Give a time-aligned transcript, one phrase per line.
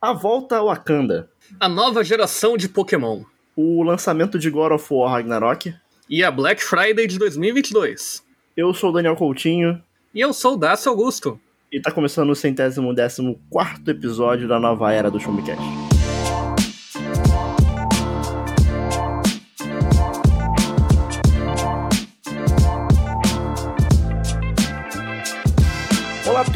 [0.00, 1.28] A volta ao Wakanda.
[1.58, 3.24] A nova geração de Pokémon.
[3.56, 5.74] O lançamento de God of War Ragnarok.
[6.08, 8.22] E a Black Friday de 2022.
[8.56, 9.82] Eu sou o Daniel Coutinho.
[10.14, 11.40] E eu sou o Dácio Augusto.
[11.72, 15.87] E tá começando o centésimo décimo quarto episódio da nova era do Showmecast.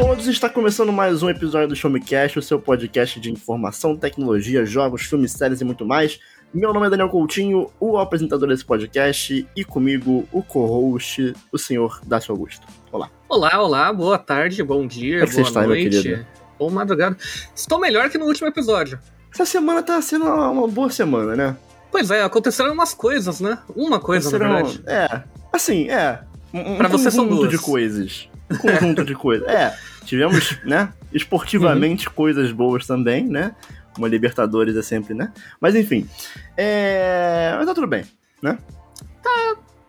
[0.04, 3.96] Todos, está começando mais um episódio do Show Me Cast, o seu podcast de informação,
[3.96, 6.18] tecnologia, jogos, filmes, séries e muito mais.
[6.52, 12.00] Meu nome é Daniel Coutinho, o apresentador desse podcast, e comigo o co-host, o senhor
[12.04, 12.66] Dácio Augusto.
[12.90, 13.08] Olá.
[13.28, 16.26] Olá, olá, boa tarde, bom dia, Como é que boa você está, noite, meu querido?
[16.58, 17.16] boa madrugada.
[17.54, 18.98] Estou melhor que no último episódio.
[19.32, 21.56] Essa semana tá sendo uma, uma boa semana, né?
[21.92, 23.56] Pois é, aconteceram umas coisas, né?
[23.76, 24.82] Uma coisa, na verdade.
[24.84, 25.22] É,
[25.52, 26.22] assim, é.
[26.52, 27.52] Um, um Pra você são conjunto duas.
[27.52, 28.28] de coisas.
[28.50, 29.46] Um conjunto de coisas.
[29.48, 29.72] É,
[30.04, 32.14] tivemos, né, esportivamente Uhum.
[32.14, 33.54] coisas boas também, né?
[33.98, 35.32] Uma Libertadores é sempre, né?
[35.60, 36.08] Mas enfim.
[36.56, 37.54] É.
[37.58, 38.04] Mas tá tudo bem,
[38.40, 38.56] né?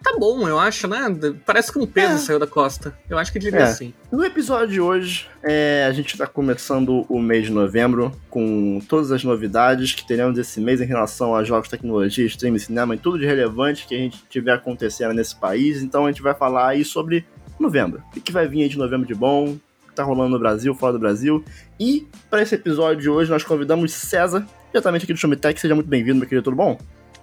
[0.03, 1.00] Tá bom, eu acho, né?
[1.45, 2.17] Parece que um peso É.
[2.17, 2.94] saiu da costa.
[3.09, 3.64] Eu acho que diria É.
[3.64, 3.94] assim.
[4.11, 9.14] No episódio de hoje, é, a gente tá começando o mês de novembro com todas
[9.14, 13.17] as novidades que teremos esse mês em relação a jogos, tecnologia, streaming, cinema e tudo
[13.17, 15.81] de relevante que a gente tiver acontecendo nesse país.
[15.81, 17.25] Então a gente vai falar aí sobre
[17.58, 18.03] novembro.
[18.14, 19.55] O que vai vir aí de novembro de bom,
[19.94, 21.44] tá rolando no Brasil, fora do Brasil.
[21.80, 25.59] E para esse episódio de hoje, nós convidamos César, diretamente aqui do Showmetech.
[25.59, 26.77] Seja muito bem-vindo, meu querido, tudo bom?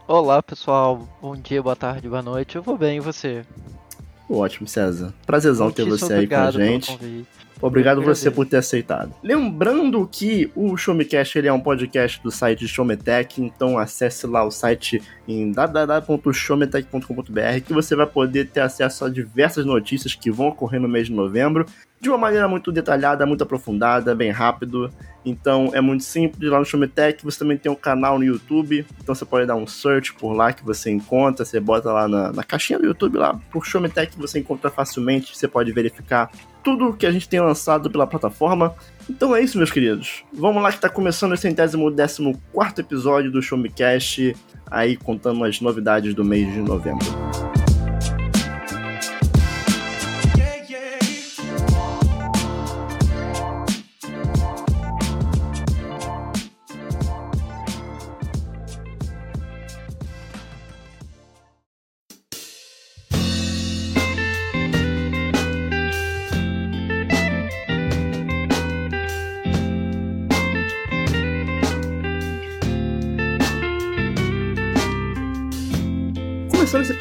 [0.07, 2.57] Olá pessoal, bom dia, boa tarde, boa noite.
[2.57, 3.43] Eu vou bem, e você?
[4.29, 5.13] Ótimo, César.
[5.27, 7.27] Prazerzão ter você aí com a gente.
[7.63, 9.15] Obrigado você por ter aceitado.
[9.23, 14.51] Lembrando que o Showmecast ele é um podcast do site Showmetech, então acesse lá o
[14.51, 20.81] site em www.showmetech.com.br que você vai poder ter acesso a diversas notícias que vão ocorrer
[20.81, 21.67] no mês de novembro
[22.01, 24.91] de uma maneira muito detalhada, muito aprofundada, bem rápido.
[25.25, 27.23] Então é muito simples lá no Showmetech.
[27.23, 30.51] Você também tem um canal no YouTube, então você pode dar um search por lá
[30.53, 31.45] que você encontra.
[31.45, 35.37] Você bota lá na, na caixinha do YouTube lá por Showmetech você encontra facilmente.
[35.37, 36.31] Você pode verificar
[36.65, 38.75] tudo que a gente tem lançado pela plataforma.
[39.09, 40.25] Então é isso, meus queridos.
[40.33, 44.35] Vamos lá que tá começando o centésimo décimo quarto episódio do Show Me Cast,
[44.71, 47.07] aí contando as novidades do mês de novembro.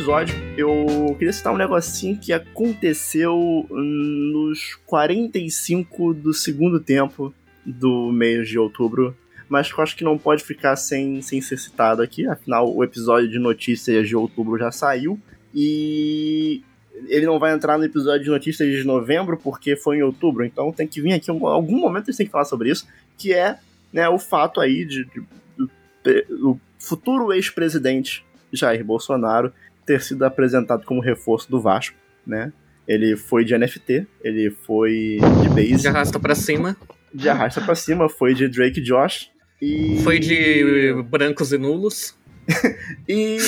[0.10, 7.32] Episódio, eu queria citar um negocinho que aconteceu nos 45 do segundo tempo
[7.64, 9.16] do mês de outubro,
[9.48, 12.84] mas que eu acho que não pode ficar sem, sem ser citado aqui, afinal o
[12.84, 15.20] episódio de notícias de outubro já saiu
[15.54, 16.64] e
[17.08, 20.72] ele não vai entrar no episódio de notícias de novembro porque foi em outubro, então
[20.72, 23.60] tem que vir aqui em algum momento gente tem que falar sobre isso, que é
[23.94, 25.24] né, o fato aí de, de-
[25.56, 25.70] do,
[26.30, 29.54] do futuro ex-presidente Jair Bolsonaro
[29.90, 32.54] ter sido apresentado como reforço do Vasco, né?
[32.88, 36.78] Ele foi de NFT, ele foi de base, De arrasta pra cima.
[37.12, 42.16] de arrasta pra cima, foi de Drake Josh e Foi de brancos e nulos.
[43.10, 43.40] e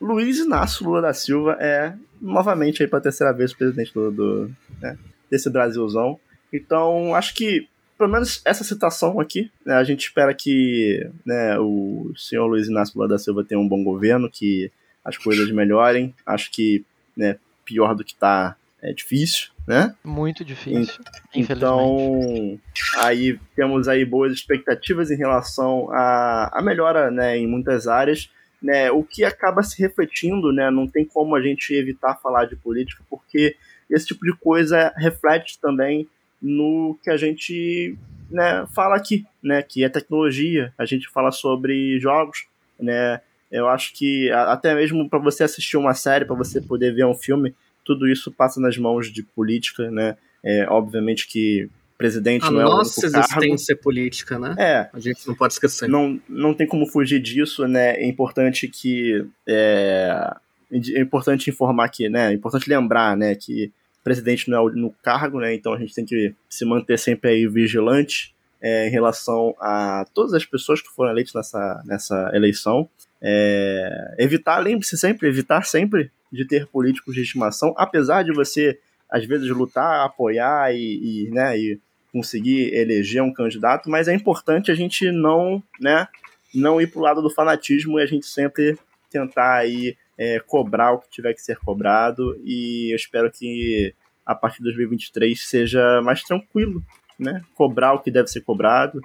[0.00, 4.50] Luiz Inácio Lula da Silva é novamente aí para terceira vez presidente do, do
[4.80, 4.96] né,
[5.30, 6.18] desse Brasilzão.
[6.50, 12.12] Então acho que pelo menos essa citação aqui, né, a gente espera que né, o
[12.16, 14.70] senhor Luiz Inácio Lula da Silva tenha um bom governo, que
[15.06, 16.12] as coisas melhorem.
[16.26, 16.84] Acho que
[17.16, 19.94] né, pior do que tá é difícil, né?
[20.04, 21.02] Muito difícil.
[21.34, 22.58] Então,
[22.98, 28.30] aí temos aí boas expectativas em relação à, à melhora né, em muitas áreas,
[28.62, 32.56] né, o que acaba se refletindo, né, não tem como a gente evitar falar de
[32.56, 33.56] política, porque
[33.88, 36.08] esse tipo de coisa reflete também
[36.40, 37.96] no que a gente
[38.30, 42.46] né, fala aqui, né, que é tecnologia, a gente fala sobre jogos,
[42.78, 43.20] né,
[43.50, 47.14] eu acho que até mesmo para você assistir uma série, para você poder ver um
[47.14, 47.54] filme,
[47.84, 52.64] tudo isso passa nas mãos de política, né, é, obviamente que presidente A não é
[52.66, 53.34] o nossa único cargo.
[53.44, 54.54] existência política, né?
[54.58, 55.88] É, A gente não pode esquecer.
[55.88, 57.92] não, não tem como fugir disso, né?
[57.96, 59.24] É importante que.
[59.46, 60.34] É,
[60.70, 62.30] é importante informar que, né?
[62.30, 63.34] É importante lembrar, né?
[63.34, 63.72] Que
[64.04, 65.54] presidente não é o- no cargo, né?
[65.54, 70.34] Então a gente tem que se manter sempre aí vigilante é, em relação a todas
[70.34, 72.86] as pessoas que foram eleitas nessa, nessa eleição.
[73.22, 78.78] É, evitar, lembre-se sempre, evitar sempre de ter políticos de estimação, apesar de você,
[79.10, 81.80] às vezes, lutar, apoiar e, e, né, e
[82.12, 86.08] conseguir eleger um candidato, mas é importante a gente não, né,
[86.54, 88.78] não ir pro lado do fanatismo e a gente sempre
[89.10, 94.34] tentar aí é, cobrar o que tiver que ser cobrado e eu espero que a
[94.34, 96.82] partir de 2023 seja mais tranquilo,
[97.18, 97.42] né?
[97.54, 99.00] Cobrar o que deve ser cobrado,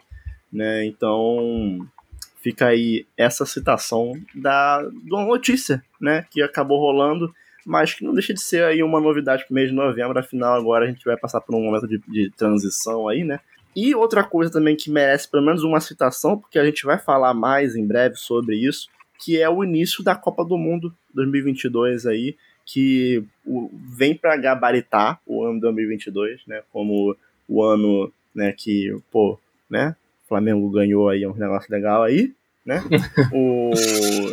[0.51, 0.85] né?
[0.85, 1.87] Então
[2.41, 6.25] fica aí essa citação da, de uma notícia, né?
[6.29, 7.33] Que acabou rolando,
[7.65, 10.19] mas que não deixa de ser aí uma novidade para o mês de novembro.
[10.19, 13.39] Afinal, agora a gente vai passar por um momento de, de transição aí, né?
[13.75, 17.33] E outra coisa também que merece pelo menos uma citação, porque a gente vai falar
[17.33, 22.35] mais em breve sobre isso, que é o início da Copa do Mundo 2022 aí,
[22.65, 23.23] que
[23.95, 27.15] vem para gabaritar o ano 2022, né, como
[27.47, 29.39] o ano, né, que, pô,
[29.69, 29.95] né,
[30.31, 32.33] Flamengo ganhou aí um negócio legal aí,
[32.65, 32.81] né,
[33.33, 33.71] o,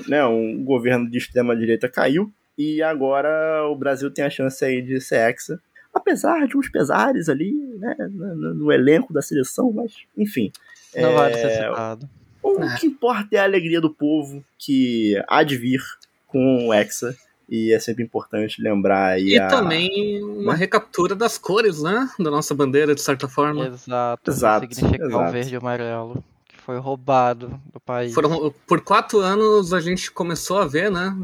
[0.08, 4.80] né, um governo de extrema direita caiu e agora o Brasil tem a chance aí
[4.80, 5.60] de ser hexa,
[5.92, 10.52] apesar de uns pesares ali, né, no, no elenco da seleção, mas, enfim.
[10.94, 12.08] Não é, vale ser citado.
[12.40, 15.80] O que importa é a alegria do povo que há de vir
[16.28, 17.16] com o Hexa.
[17.48, 19.30] E é sempre importante lembrar aí.
[19.30, 19.48] E a...
[19.48, 20.58] também uma né?
[20.58, 22.08] recaptura das cores, né?
[22.18, 23.68] Da nossa bandeira, de certa forma.
[23.68, 24.30] Exato.
[24.30, 24.74] Exato.
[24.74, 25.28] Significar exato.
[25.28, 26.24] o verde e amarelo.
[26.46, 28.12] Que foi roubado do país.
[28.12, 31.16] Foram, por quatro anos a gente começou a ver, né?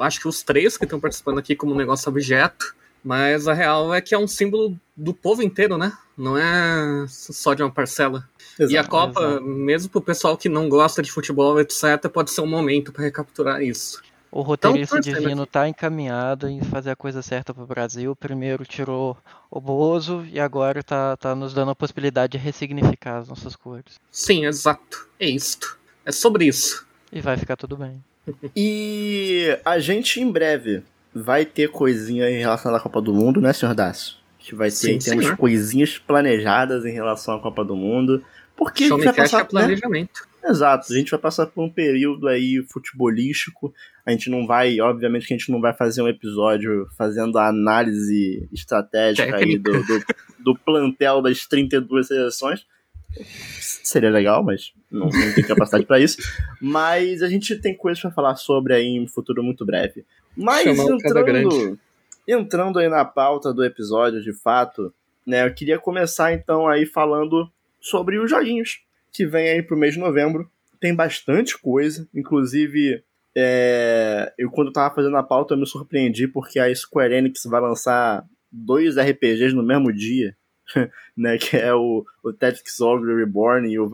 [0.00, 2.74] Acho que os três que estão participando aqui como negócio objeto.
[3.04, 5.92] Mas a real é que é um símbolo do povo inteiro, né?
[6.16, 8.28] Não é só de uma parcela.
[8.56, 9.44] Exato, e a Copa, exato.
[9.44, 13.60] mesmo pro pessoal que não gosta de futebol, etc., pode ser um momento para recapturar
[13.60, 14.00] isso.
[14.32, 18.16] O roteirista então, divino está encaminhado em fazer a coisa certa para o Brasil.
[18.16, 19.14] Primeiro tirou
[19.50, 24.00] o Bozo e agora está tá nos dando a possibilidade de ressignificar as nossas cores.
[24.10, 25.06] Sim, exato.
[25.20, 25.78] É isto.
[26.06, 26.86] É sobre isso.
[27.12, 28.02] E vai ficar tudo bem.
[28.56, 30.82] e a gente em breve
[31.14, 34.16] vai ter coisinha em relação à Copa do Mundo, né, senhor Dácio?
[34.38, 38.24] A gente vai ter, Sim, temos coisinhas planejadas em relação à Copa do Mundo.
[38.56, 40.26] Porque Show a gente vai passar, é planejamento.
[40.42, 40.50] Né?
[40.50, 43.74] Exato, a gente vai passar por um período aí futebolístico.
[44.04, 47.48] A gente não vai, obviamente que a gente não vai fazer um episódio fazendo a
[47.48, 50.04] análise estratégica aí do, do,
[50.40, 52.66] do, plantel das 32 seleções.
[53.60, 56.16] Seria legal, mas não, não tem capacidade para isso.
[56.60, 60.04] Mas a gente tem coisas para falar sobre aí em um futuro muito breve.
[60.36, 61.78] Mas entrando,
[62.26, 64.92] entrando aí na pauta do episódio, de fato,
[65.24, 67.48] né, eu queria começar então aí falando
[67.80, 68.80] sobre os joguinhos
[69.12, 70.50] que vem aí pro mês de novembro.
[70.80, 73.04] Tem bastante coisa, inclusive
[73.36, 77.60] é, eu quando tava fazendo a pauta eu me surpreendi porque a Square Enix vai
[77.60, 80.36] lançar dois RPGs no mesmo dia,
[81.16, 83.90] né, que é o, o Tactics Ogre Reborn e o,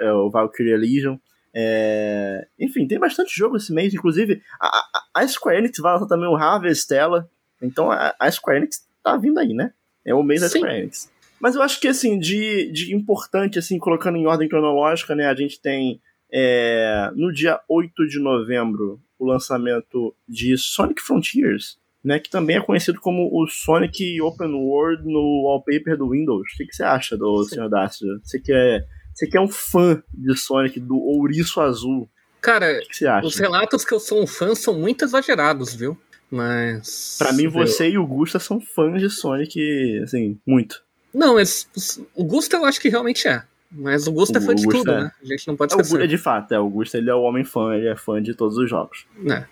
[0.00, 1.16] é, o Valkyrie Legion.
[1.58, 2.46] É...
[2.60, 3.92] Enfim, tem bastante jogo esse mês.
[3.94, 4.84] Inclusive, a,
[5.14, 7.28] a, Square Enix vai lançar também o Harvestella.
[7.62, 9.72] Então a, a, Square Enix tá vindo aí, né?
[10.04, 10.46] É o mês Sim.
[10.46, 11.10] da Square Enix.
[11.40, 15.26] Mas eu acho que, assim, de, de importante, assim, colocando em ordem cronológica, né?
[15.26, 16.00] A gente tem
[16.32, 22.18] é, no dia 8 de novembro o lançamento de Sonic Frontiers, né?
[22.18, 26.46] Que também é conhecido como o Sonic Open World no wallpaper do Windows.
[26.52, 27.56] O que, que você acha do Sim.
[27.56, 27.68] Sr.
[27.68, 28.20] Dácio?
[28.22, 28.84] Você que é
[29.16, 32.06] você que é um fã de Sonic, do ouriço azul.
[32.38, 35.96] Cara, que que os relatos que eu sou um fã são muito exagerados, viu?
[36.30, 37.16] Mas.
[37.18, 37.92] Pra mim, você eu...
[37.92, 40.84] e o Gusta são fãs de Sonic, assim, muito.
[41.14, 41.66] Não, mas
[42.14, 43.42] o Gusta eu acho que realmente é.
[43.78, 45.02] Mas o Gusta é fã de tudo, é.
[45.02, 45.12] né?
[45.22, 46.00] A gente não pode esquecer.
[46.00, 46.58] É, de fato, é.
[46.58, 49.06] O Gusta ele é o homem fã, ele é fã de todos os jogos.
[49.30, 49.44] É.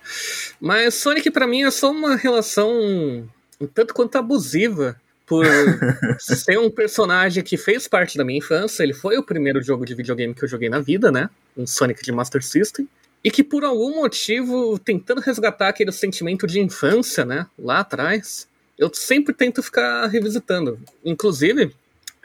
[0.61, 2.71] Mas Sonic para mim é só uma relação
[3.61, 4.97] um tanto quanto abusiva
[5.27, 5.45] por
[6.19, 8.83] ser um personagem que fez parte da minha infância.
[8.83, 11.29] Ele foi o primeiro jogo de videogame que eu joguei na vida, né?
[11.57, 12.89] Um Sonic de Master System.
[13.23, 17.47] E que por algum motivo, tentando resgatar aquele sentimento de infância, né?
[17.59, 18.47] Lá atrás,
[18.79, 20.79] eu sempre tento ficar revisitando.
[21.03, 21.75] Inclusive,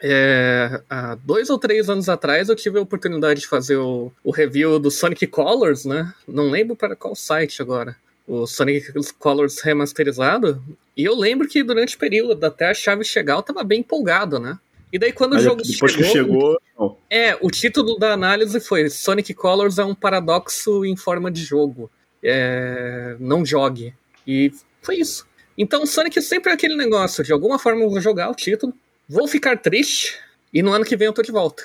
[0.02, 4.30] é, há dois ou três anos atrás eu tive a oportunidade de fazer o, o
[4.30, 6.12] review do Sonic Colors, né?
[6.26, 7.96] Não lembro para qual site agora
[8.30, 10.62] o Sonic Colors remasterizado.
[10.96, 14.38] E eu lembro que durante o período até a chave chegar, eu tava bem empolgado,
[14.38, 14.56] né?
[14.92, 16.98] E daí quando Mas o jogo depois chegou, que chegou.
[17.10, 21.90] É, o título da análise foi Sonic Colors é um paradoxo em forma de jogo.
[22.22, 23.94] É, não jogue.
[24.24, 25.26] E foi isso.
[25.58, 28.72] Então Sonic sempre é aquele negócio, de alguma forma eu vou jogar o título,
[29.10, 30.16] vou ficar triste,
[30.54, 31.64] e no ano que vem eu tô de volta.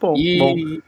[0.00, 0.82] Bom, e, bom.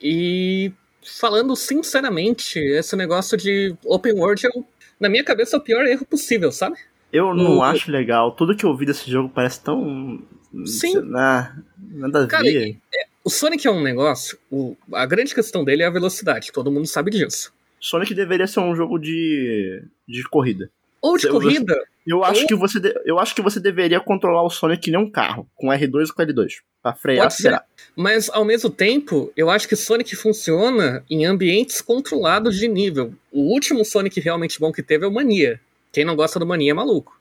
[0.00, 0.72] e
[1.02, 4.64] falando sinceramente, esse negócio de open world, eu,
[5.00, 6.76] na minha cabeça, é o pior erro possível, sabe?
[7.12, 8.32] Eu não acho legal.
[8.32, 10.22] Tudo que eu vi desse jogo parece tão.
[10.66, 10.94] Sim.
[11.16, 12.76] Ah, nada a Cara, ver.
[12.94, 14.38] É, o Sonic é um negócio.
[14.50, 17.52] O, a grande questão dele é a velocidade, todo mundo sabe disso.
[17.80, 20.70] Sonic deveria ser um jogo de, de corrida.
[21.00, 21.76] Ou de corrida.
[22.06, 24.98] Eu acho, que você de, eu acho que você deveria controlar o Sonic que nem
[24.98, 26.54] um carro, com R2 e com L2.
[26.82, 27.62] Pra frear, será.
[27.94, 33.12] Mas, ao mesmo tempo, eu acho que Sonic funciona em ambientes controlados de nível.
[33.30, 35.60] O último Sonic realmente bom que teve é o Mania.
[35.92, 37.18] Quem não gosta do Mania é maluco.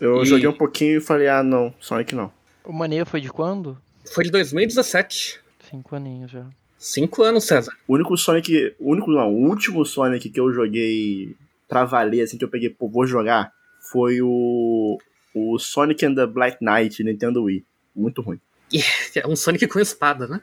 [0.00, 0.24] Eu e...
[0.24, 2.32] joguei um pouquinho e falei, ah, não, Sonic não.
[2.64, 3.76] O Mania foi de quando?
[4.10, 5.38] Foi de 2017.
[5.70, 6.46] Cinco aninhos já.
[6.78, 7.76] Cinco anos, César.
[7.86, 8.74] O único Sonic.
[8.78, 11.36] O único, não, o último Sonic que eu joguei
[11.70, 13.52] pra valer, assim, que eu peguei, pô, vou jogar,
[13.90, 14.98] foi o.
[15.32, 17.64] O Sonic and the Black Knight Nintendo Wii.
[17.94, 18.40] Muito ruim.
[19.14, 20.40] É um Sonic com espada, né?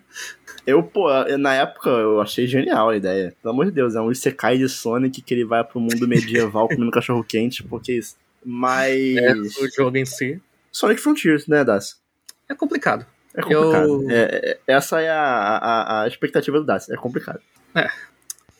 [0.66, 1.08] Eu, pô,
[1.38, 3.34] na época eu achei genial a ideia.
[3.42, 6.68] Pelo amor de Deus, é um Isekai de Sonic que ele vai pro mundo medieval
[6.70, 8.18] comendo cachorro quente, porque isso.
[8.44, 9.18] Mas.
[9.18, 10.42] É, o jogo em si.
[10.72, 12.00] Sonic Frontiers, né, Das?
[12.50, 13.06] É complicado.
[13.34, 13.88] É complicado.
[13.88, 14.12] Eu...
[14.12, 16.90] É, é, essa é a, a, a, expectativa do Das.
[16.90, 17.40] É complicado.
[17.74, 17.90] É.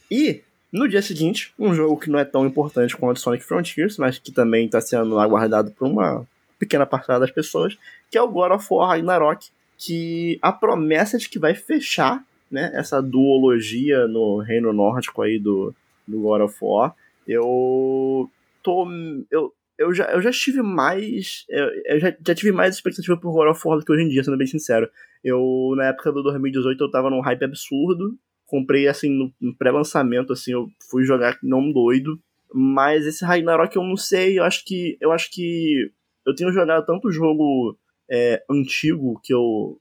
[0.10, 4.20] E, no dia seguinte, um jogo que não é tão importante quanto Sonic Frontiers, mas
[4.20, 6.28] que também está sendo aguardado por uma
[6.60, 7.78] pequena parcela das pessoas,
[8.12, 9.48] que é o God of War Ragnarok,
[9.78, 15.74] que a promessa de que vai fechar né, essa duologia no reino nórdico aí do,
[16.08, 16.96] do God of War,
[17.28, 18.30] eu
[18.64, 18.88] tô.
[19.30, 21.46] Eu, eu, já, eu já tive mais.
[21.50, 24.10] Eu, eu já, já tive mais expectativa por God of War do que hoje em
[24.10, 24.90] dia, sendo bem sincero.
[25.24, 28.18] Eu, na época do 2018, eu tava num hype absurdo.
[28.48, 32.20] Comprei, assim, no, pré-lançamento, assim, eu fui jogar não doido.
[32.52, 34.98] Mas esse Ragnarok eu não sei, eu acho que.
[35.00, 35.92] Eu acho que.
[36.26, 37.78] Eu tenho jogado tanto jogo
[38.10, 39.80] é, antigo que eu,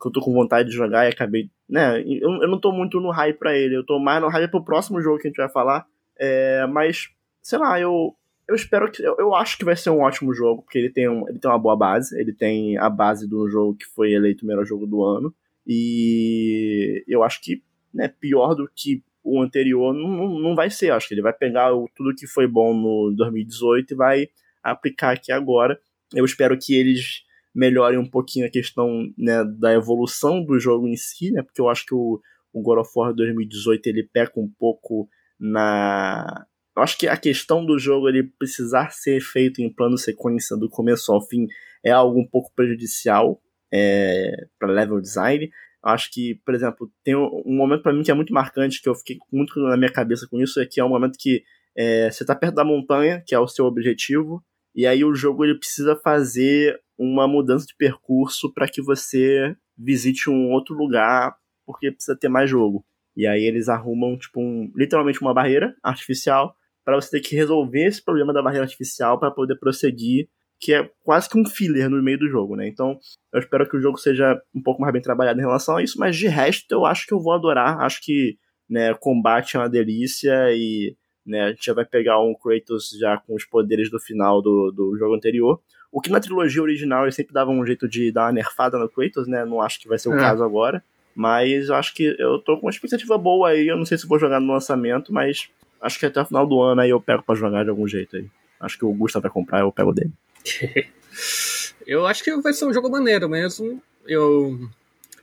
[0.00, 1.50] que eu tô com vontade de jogar e acabei.
[1.68, 4.50] Né, eu, eu não tô muito no hype pra ele, eu tô mais no hype
[4.50, 5.86] pro próximo jogo que a gente vai falar.
[6.18, 7.08] É, mas,
[7.42, 8.14] sei lá, eu,
[8.48, 9.02] eu espero que.
[9.02, 11.50] Eu, eu, acho que vai ser um ótimo jogo, porque ele tem, um, ele tem
[11.50, 12.18] uma boa base.
[12.20, 15.34] Ele tem a base do jogo que foi eleito o melhor jogo do ano.
[15.66, 20.92] E eu acho que, né, pior do que o anterior não, não vai ser.
[20.92, 24.28] Acho que ele vai pegar o, tudo que foi bom no 2018 e vai
[24.62, 25.78] aplicar aqui agora.
[26.14, 27.22] Eu espero que eles
[27.54, 31.42] melhorem um pouquinho a questão né, da evolução do jogo em si, né?
[31.42, 32.20] Porque eu acho que o,
[32.52, 36.46] o God of War 2018 ele peca um pouco na.
[36.76, 40.68] Eu acho que a questão do jogo ele precisar ser feito em plano sequência do
[40.68, 41.46] começo ao fim
[41.84, 43.40] é algo um pouco prejudicial
[43.72, 45.50] é, para level design.
[45.82, 48.94] Acho que, por exemplo, tem um momento para mim que é muito marcante, que eu
[48.94, 51.42] fiquei muito na minha cabeça com isso, é que é um momento que
[51.76, 54.44] é, você está perto da montanha, que é o seu objetivo,
[54.74, 60.28] e aí o jogo ele precisa fazer uma mudança de percurso para que você visite
[60.28, 61.34] um outro lugar,
[61.64, 62.84] porque precisa ter mais jogo.
[63.16, 67.86] E aí eles arrumam tipo um, literalmente uma barreira artificial para você ter que resolver
[67.86, 70.28] esse problema da barreira artificial para poder prosseguir,
[70.60, 72.68] que é quase que um filler no meio do jogo, né?
[72.68, 72.98] Então,
[73.32, 75.98] eu espero que o jogo seja um pouco mais bem trabalhado em relação a isso,
[75.98, 78.36] mas de resto eu acho que eu vou adorar, acho que,
[78.68, 80.94] né, combate é uma delícia e
[81.30, 81.42] né?
[81.42, 84.96] A gente já vai pegar um Kratos já com os poderes do final do, do
[84.98, 85.60] jogo anterior.
[85.92, 88.88] O que na trilogia original ele sempre dava um jeito de dar uma nerfada no
[88.88, 89.44] Kratos, né?
[89.44, 90.18] Não acho que vai ser o é.
[90.18, 90.82] caso agora.
[91.14, 93.66] Mas eu acho que eu tô com uma expectativa boa aí.
[93.66, 95.48] Eu não sei se vou jogar no lançamento, mas
[95.80, 98.16] acho que até o final do ano aí eu pego para jogar de algum jeito
[98.16, 98.26] aí.
[98.60, 100.12] Acho que o Gusta vai comprar, eu pego dele.
[101.86, 103.82] eu acho que vai ser um jogo maneiro mesmo.
[104.06, 104.68] Eu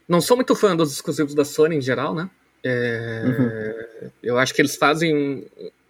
[0.07, 2.29] não sou muito fã dos exclusivos da Sony em geral, né?
[2.63, 3.23] É...
[3.25, 4.11] Uhum.
[4.23, 5.45] Eu acho que eles fazem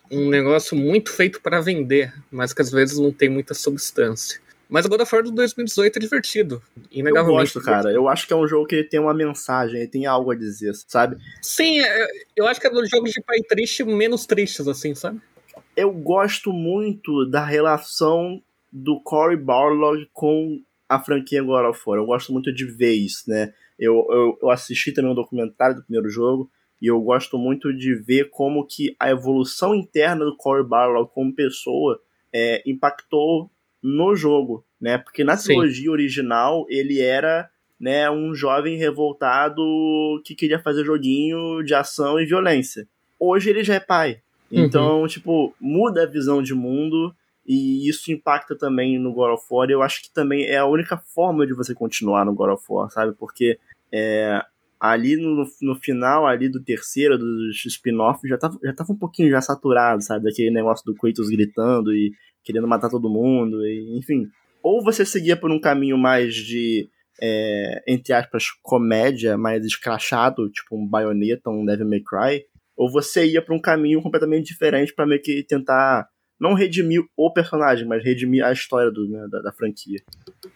[0.10, 4.39] um negócio muito feito para vender, mas que às vezes não tem muita substância.
[4.69, 6.62] Mas o God of War do 2018 é divertido.
[6.91, 7.55] Inegavelmente.
[7.55, 7.91] Eu gosto, cara.
[7.91, 10.74] Eu acho que é um jogo que tem uma mensagem, ele tem algo a dizer,
[10.88, 11.17] sabe?
[11.41, 15.22] Sim, é, eu acho que é dos jogos de pai triste menos tristes, assim, sabe?
[15.75, 20.59] Eu gosto muito da relação do Cory Barlog com
[20.89, 22.00] a franquia God of War.
[22.00, 23.53] Eu gosto muito de ver isso, né?
[23.77, 26.50] Eu, eu, eu assisti também um documentário do primeiro jogo.
[26.81, 31.33] E eu gosto muito de ver como que a evolução interna do Cory Barlow como
[31.33, 32.00] pessoa
[32.31, 33.50] é, impactou
[33.81, 34.97] no jogo, né?
[34.97, 35.47] Porque na Sim.
[35.47, 39.62] trilogia original ele era né, um jovem revoltado
[40.25, 42.88] que queria fazer joguinho de ação e violência.
[43.19, 44.21] Hoje ele já é pai.
[44.51, 44.63] Uhum.
[44.63, 45.07] Então, uhum.
[45.07, 47.13] tipo, muda a visão de mundo
[47.48, 49.70] e isso impacta também no God of War.
[49.70, 52.89] Eu acho que também é a única forma de você continuar no God of War,
[52.89, 53.13] sabe?
[53.18, 53.58] Porque
[53.92, 54.42] é,
[54.77, 59.30] ali no, no final ali do terceiro, dos spin-off, já tava, já tava um pouquinho
[59.30, 60.25] já saturado, sabe?
[60.25, 62.12] Daquele negócio do Kratos gritando e
[62.44, 64.27] querendo matar todo mundo, e, enfim.
[64.62, 66.89] Ou você seguia por um caminho mais de,
[67.22, 73.25] é, entre aspas, comédia, mais escrachado, tipo um Bayonetta, um Devil May Cry, ou você
[73.25, 76.08] ia para um caminho completamente diferente para meio que tentar
[76.39, 80.00] não redimir o personagem, mas redimir a história do, né, da, da, franquia.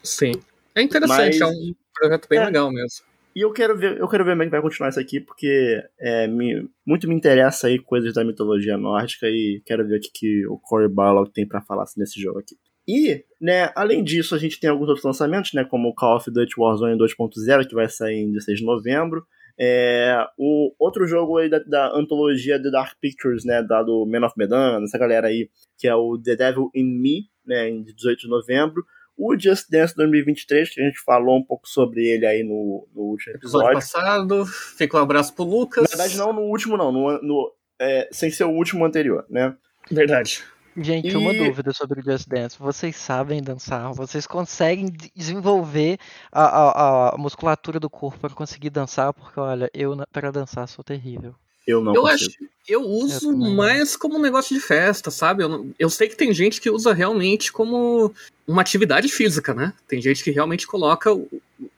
[0.04, 0.34] Sim.
[0.76, 3.06] É interessante, mas, é um projeto bem é, legal mesmo.
[3.36, 5.82] E eu quero ver, eu quero ver como é que vai continuar isso aqui, porque
[6.00, 10.48] é, me, muito me interessa aí coisas da mitologia nórdica e quero ver o que,
[10.48, 12.56] o Corey Barlog tem para falar nesse jogo aqui.
[12.88, 16.30] E, né, além disso, a gente tem alguns outros lançamentos, né, como o Call of
[16.30, 19.26] Duty Warzone 2.0, que vai sair em 16 de novembro.
[19.58, 24.26] É, o outro jogo aí da, da, antologia The Dark Pictures, né, da do Man
[24.26, 28.22] of Medan, essa galera aí, que é o The Devil in Me, né, em 18
[28.22, 28.86] de novembro.
[29.18, 33.02] O Just Dance 2023, que a gente falou um pouco sobre ele aí no, no
[33.04, 33.68] último episódio.
[33.68, 35.84] episódio passado, fica um abraço pro Lucas.
[35.84, 39.56] Na verdade, não no último, não, no, no é, sem ser o último anterior, né?
[39.92, 40.44] Verdade.
[40.76, 41.16] Gente, e...
[41.18, 42.58] uma dúvida sobre o Just Dance.
[42.58, 43.94] Vocês sabem dançar?
[43.94, 45.98] Vocês conseguem desenvolver
[46.32, 49.14] a, a, a musculatura do corpo para conseguir dançar?
[49.14, 51.36] Porque, olha, eu para dançar sou terrível.
[51.68, 52.32] Eu não eu consigo.
[52.32, 55.44] acho, eu uso eu mais como um negócio de festa, sabe?
[55.44, 58.14] Eu, não, eu sei que tem gente que usa realmente como
[58.48, 59.74] uma atividade física, né?
[59.88, 61.12] Tem gente que realmente coloca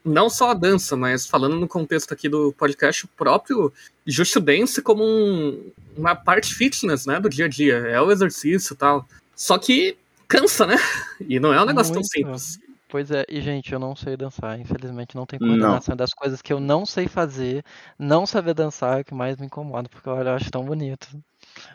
[0.04, 3.72] não só a dança, mas falando no contexto aqui do podcast, o próprio
[4.06, 7.76] Just Dance como um, uma parte fitness, né, do dia a dia.
[7.76, 9.08] É o exercício e tal.
[9.36, 9.98] Só que
[10.28, 10.78] cansa, né?
[11.28, 12.10] E não é um negócio Muito.
[12.10, 12.60] tão simples.
[12.94, 15.98] Pois é, e gente, eu não sei dançar, infelizmente não tem coordenação não.
[15.98, 17.66] das coisas que eu não sei fazer,
[17.98, 21.08] não saber dançar é o que mais me incomoda, porque olha, eu acho tão bonito.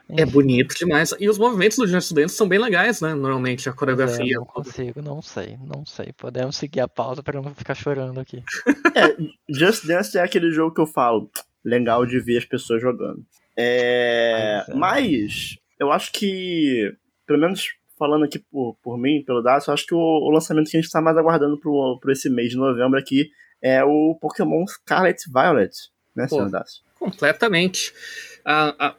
[0.08, 1.12] É bonito demais.
[1.18, 3.14] E os movimentos do Just Dance são bem legais, né?
[3.14, 4.32] Normalmente, a coreografia.
[4.32, 6.12] É, não consigo, não sei, não sei.
[6.16, 8.44] Podemos seguir a pauta para não ficar chorando aqui.
[8.94, 9.16] É,
[9.52, 11.28] Just Dance é aquele jogo que eu falo,
[11.64, 13.26] legal de ver as pessoas jogando.
[13.56, 14.72] É, é.
[14.72, 16.94] Mas, eu acho que,
[17.26, 20.70] pelo menos falando aqui por, por mim, pelo Dacio, eu acho que o, o, lançamento
[20.70, 24.16] que a gente está mais aguardando pro, pro esse mês de novembro aqui é o
[24.20, 25.72] Pokémon Scarlet Violet,
[26.14, 26.82] né, Pô, senhor Dacio?
[26.98, 27.92] Completamente.
[28.44, 28.94] A, a,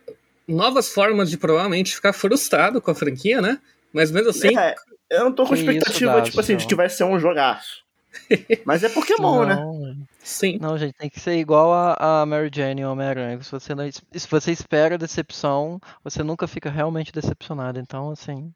[0.48, 3.60] novas formas de provavelmente ficar frustrado com a franquia, né?
[3.94, 4.58] Mas mesmo assim.
[4.58, 4.76] É,
[5.10, 7.84] eu não tô com expectativa, tipo assim, de que vai ser um jogaço.
[8.66, 9.56] Mas é Pokémon, né?
[9.56, 9.96] não, né?
[10.20, 10.58] Sim.
[10.62, 13.42] Não, gente, tem que ser igual a, a Mary Jane e Homem-Aranha.
[13.42, 17.80] Se você, não, se você espera decepção, você nunca fica realmente decepcionado.
[17.80, 18.52] Então, assim,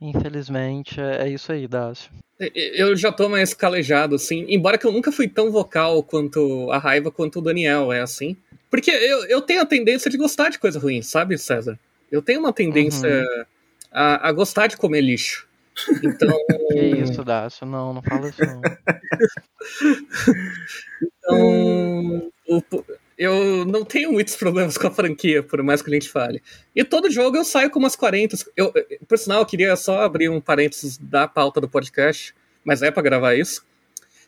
[0.00, 2.10] infelizmente, é, é isso aí, Dácio.
[2.54, 4.44] Eu já tô mais calejado, assim.
[4.48, 8.36] Embora que eu nunca fui tão vocal quanto a raiva quanto o Daniel é assim.
[8.70, 11.78] Porque eu, eu tenho a tendência de gostar de coisa ruim, sabe, César?
[12.10, 13.44] Eu tenho uma tendência uhum.
[13.90, 15.48] a, a gostar de comer lixo.
[16.02, 16.36] Então.
[16.70, 17.66] Que isso, Dácio?
[17.66, 18.60] Não, não fala isso não.
[21.02, 22.32] então.
[22.48, 22.62] O,
[23.18, 26.42] eu não tenho muitos problemas com a franquia, por mais que a gente fale.
[26.74, 28.36] E todo jogo eu saio com umas 40.
[28.56, 28.72] Eu,
[29.08, 32.34] por sinal, eu queria só abrir um parênteses da pauta do podcast,
[32.64, 33.64] mas é para gravar isso.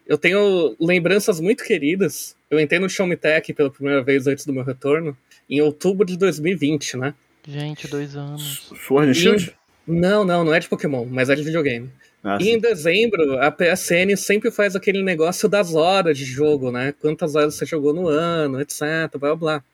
[0.06, 2.34] Eu tenho lembranças muito queridas.
[2.50, 5.16] Eu entrei no Show Me Tech pela primeira vez antes do meu retorno,
[5.50, 7.14] em outubro de 2020, né?
[7.46, 8.72] Gente, dois anos.
[8.86, 9.57] Sword Shield?
[9.88, 11.90] Não, não, não é de Pokémon, mas é de videogame.
[12.22, 16.92] Ah, e em dezembro, a PSN sempre faz aquele negócio das horas de jogo, né?
[17.00, 18.82] Quantas horas você jogou no ano, etc,
[19.18, 19.64] blá blá.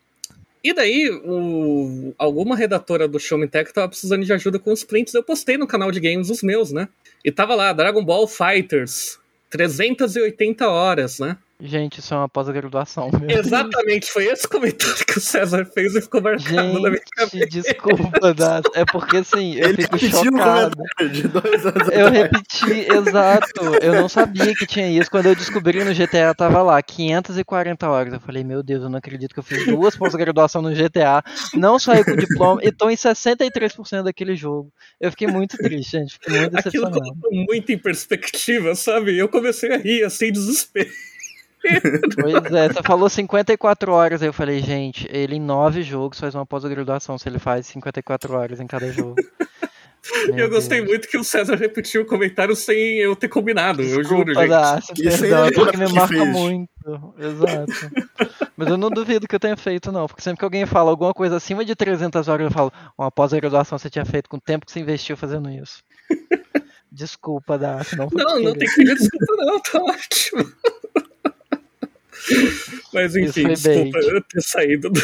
[0.62, 4.84] E daí, o, alguma redatora do Show Me Tech tava precisando de ajuda com os
[4.84, 5.12] prints.
[5.12, 6.88] Eu postei no canal de games os meus, né?
[7.24, 9.18] E tava lá, Dragon Ball Fighters,
[9.50, 11.36] 380 horas, né?
[11.60, 13.10] Gente, isso é uma pós-graduação.
[13.28, 17.46] Exatamente, foi esse comentário que o César fez e ficou marcado Gente, na minha cabeça.
[17.46, 18.70] Desculpa, Dato.
[18.74, 20.76] É porque assim, eu Ele fico chocado.
[21.12, 23.60] De dois anos eu repeti, exato.
[23.80, 25.08] Eu não sabia que tinha isso.
[25.10, 28.12] Quando eu descobri no GTA, tava lá, 540 horas.
[28.12, 31.22] Eu falei, meu Deus, eu não acredito que eu fiz duas pós-graduação no GTA,
[31.54, 34.72] não saí com diploma e tô em 63% daquele jogo.
[35.00, 36.14] Eu fiquei muito triste, gente.
[36.14, 36.98] Fiquei muito decepcionado.
[36.98, 39.16] Aquilo colocou muito em perspectiva, sabe?
[39.16, 40.90] Eu comecei a rir, assim, desespero.
[42.20, 46.34] Pois é, você falou 54 horas, aí eu falei, gente, ele em nove jogos faz
[46.34, 49.16] uma pós-graduação se ele faz 54 horas em cada jogo.
[50.28, 50.90] Meu eu gostei Deus.
[50.90, 55.20] muito que o César repetiu o comentário sem eu ter combinado, Desculpa, eu juro, gente.
[55.20, 56.28] Perdão, porque me marca fez.
[56.28, 56.68] muito.
[57.18, 57.72] Exato.
[58.54, 60.06] Mas eu não duvido que eu tenha feito, não.
[60.06, 63.78] Porque sempre que alguém fala alguma coisa acima de 300 horas, eu falo, uma pós-graduação
[63.78, 65.82] você tinha feito com o tempo que você investiu fazendo isso.
[66.92, 67.96] Desculpa, Dácio.
[67.96, 70.44] Não, não, não tem que pedir desculpa, não, tá ótimo.
[72.92, 75.00] Mas enfim, desculpa eu ter saído do...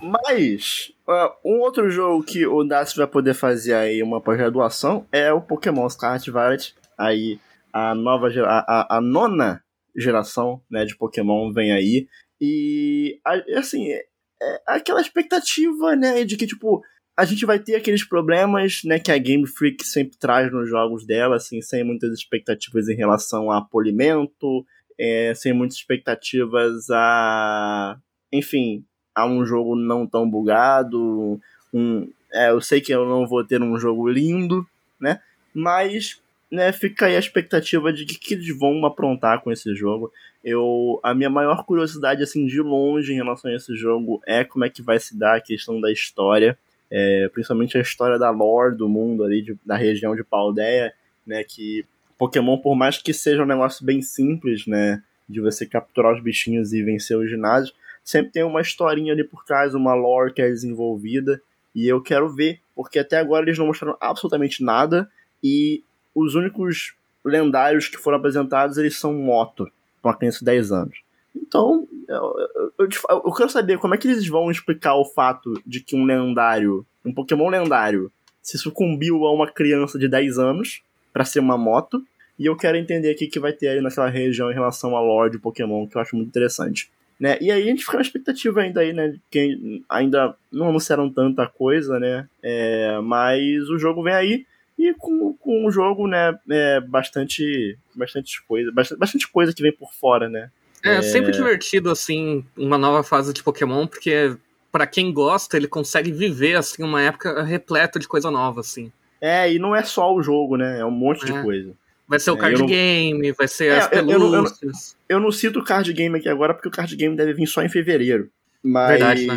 [0.00, 5.32] Mas, uh, um outro jogo que o Dacio vai poder fazer aí uma pós-graduação é
[5.32, 6.74] o Pokémon Scarlet Violet.
[6.98, 7.40] Aí,
[7.72, 9.62] a nova a, a, nona
[9.96, 12.06] geração né, de Pokémon vem aí.
[12.40, 13.18] E,
[13.56, 14.04] assim, é,
[14.42, 16.82] é aquela expectativa, né, de que, tipo,
[17.16, 21.06] a gente vai ter aqueles problemas, né, que a Game Freak sempre traz nos jogos
[21.06, 24.66] dela, assim, sem muitas expectativas em relação a polimento,
[24.98, 27.96] é, sem muitas expectativas a.
[28.32, 31.40] Enfim, a um jogo não tão bugado.
[31.72, 34.66] Um, é, eu sei que eu não vou ter um jogo lindo,
[35.00, 35.20] né?
[35.54, 40.12] Mas né, fica aí a expectativa de que, que eles vão aprontar com esse jogo.
[40.42, 44.64] Eu, a minha maior curiosidade, assim, de longe em relação a esse jogo é como
[44.64, 46.56] é que vai se dar a questão da história,
[46.90, 50.92] é, principalmente a história da lore do mundo ali, de, da região de Paldeia,
[51.26, 51.84] né, que
[52.18, 56.72] Pokémon, por mais que seja um negócio bem simples, né, de você capturar os bichinhos
[56.72, 60.48] e vencer os ginásios, sempre tem uma historinha ali por trás, uma lore que é
[60.48, 61.40] desenvolvida,
[61.74, 65.10] e eu quero ver, porque até agora eles não mostraram absolutamente nada,
[65.42, 65.82] e
[66.14, 70.98] os únicos lendários que foram apresentados, eles são moto, para uma criança de 10 anos.
[71.34, 72.34] Então, eu,
[72.78, 76.04] eu, eu, quero saber como é que eles vão explicar o fato de que um
[76.04, 80.82] lendário, um Pokémon lendário, se sucumbiu a uma criança de 10 anos
[81.14, 82.04] para ser uma moto.
[82.36, 85.30] E eu quero entender o que vai ter aí naquela região em relação a lore
[85.30, 86.90] de Pokémon, que eu acho muito interessante.
[87.18, 87.38] Né?
[87.40, 89.14] E aí a gente fica na expectativa ainda aí, né?
[89.30, 92.28] Que ainda não anunciaram tanta coisa, né?
[92.42, 94.46] É, mas o jogo vem aí
[94.76, 99.72] e com, com um jogo, né, é, bastante, bastante coisa, bastante, bastante coisa que vem
[99.72, 100.50] por fora, né?
[100.82, 104.36] É, é sempre divertido, assim, uma nova fase de Pokémon, porque
[104.72, 108.92] para quem gosta, ele consegue viver, assim, uma época repleta de coisa nova, assim.
[109.20, 110.80] É, e não é só o jogo, né?
[110.80, 111.26] É um monte é.
[111.26, 111.72] de coisa.
[112.06, 112.66] Vai ser o é, card não...
[112.66, 114.62] game, vai ser é, as pelúcias.
[114.62, 114.72] Eu, eu,
[115.08, 117.46] eu, eu, não cito o card game aqui agora, porque o card game deve vir
[117.46, 118.30] só em fevereiro.
[118.62, 118.90] Mas.
[118.90, 119.34] Verdade, né?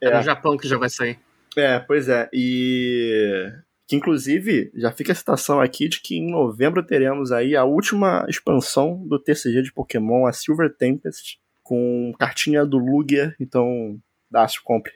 [0.00, 1.18] É, é no Japão que já vai sair.
[1.56, 2.28] É, pois é.
[2.32, 3.52] E
[3.86, 8.24] que inclusive já fica a citação aqui de que em novembro teremos aí a última
[8.28, 13.98] expansão do TCG de Pokémon, a Silver Tempest, com cartinha do Lugia, então
[14.30, 14.94] Dácio, compre.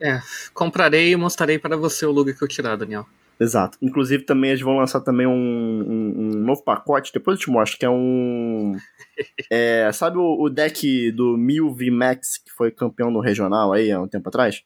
[0.00, 0.22] É,
[0.54, 3.06] comprarei e mostrarei para você o Lugia que eu tirar, Daniel.
[3.40, 3.78] Exato.
[3.80, 7.78] Inclusive também eles vão lançar também um, um, um novo pacote, depois eu te mostro,
[7.78, 8.76] que é um...
[9.50, 14.00] é, sabe o, o, deck do Mil Max que foi campeão no regional aí há
[14.00, 14.62] um tempo atrás?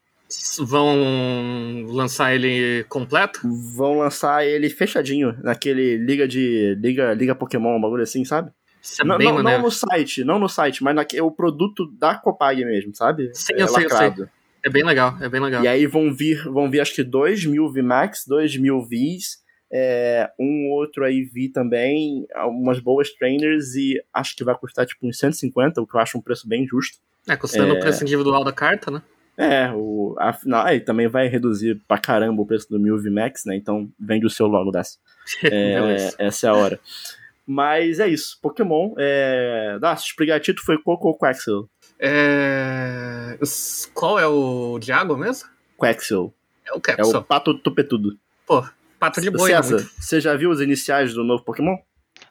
[0.58, 3.40] Vão lançar ele completo?
[3.76, 6.74] Vão lançar ele fechadinho, naquele Liga de.
[6.80, 8.50] Liga, Liga Pokémon, um bagulho assim, sabe?
[9.00, 12.64] É não, não, não, no site, não no site, mas é o produto da Copag
[12.64, 13.30] mesmo, sabe?
[13.34, 14.26] Sim, é eu sei, eu sei.
[14.64, 15.62] É bem legal, é bem legal.
[15.62, 20.30] E aí vão vir, vão vir acho que 2 mil VMAX, 2 mil Vs, é,
[20.40, 25.18] um outro aí vi também, umas boas trainers e acho que vai custar tipo uns
[25.18, 26.98] 150, o que eu acho um preço bem justo.
[27.28, 27.76] É, custando é...
[27.76, 29.02] o preço individual da carta, né?
[29.36, 33.56] É, o, afinal, aí também vai reduzir pra caramba o preço do Mil VMAX, né?
[33.56, 34.96] Então vende o seu logo dessa.
[35.44, 36.80] É, essa é a hora.
[37.46, 38.38] Mas é isso.
[38.40, 38.94] Pokémon.
[38.96, 39.76] É...
[39.82, 41.68] Ah, Sprigatito foi Coco ou Quaxel?
[42.06, 43.38] É...
[43.94, 45.48] Qual é o de água mesmo?
[45.78, 46.34] Quaxel.
[46.66, 47.14] É o Quaxel.
[47.14, 48.18] É o Pato Tupetudo.
[48.46, 48.62] Pô,
[48.98, 49.50] Pato de boi.
[49.50, 49.90] César, muito...
[49.98, 51.76] você já viu os iniciais do novo Pokémon?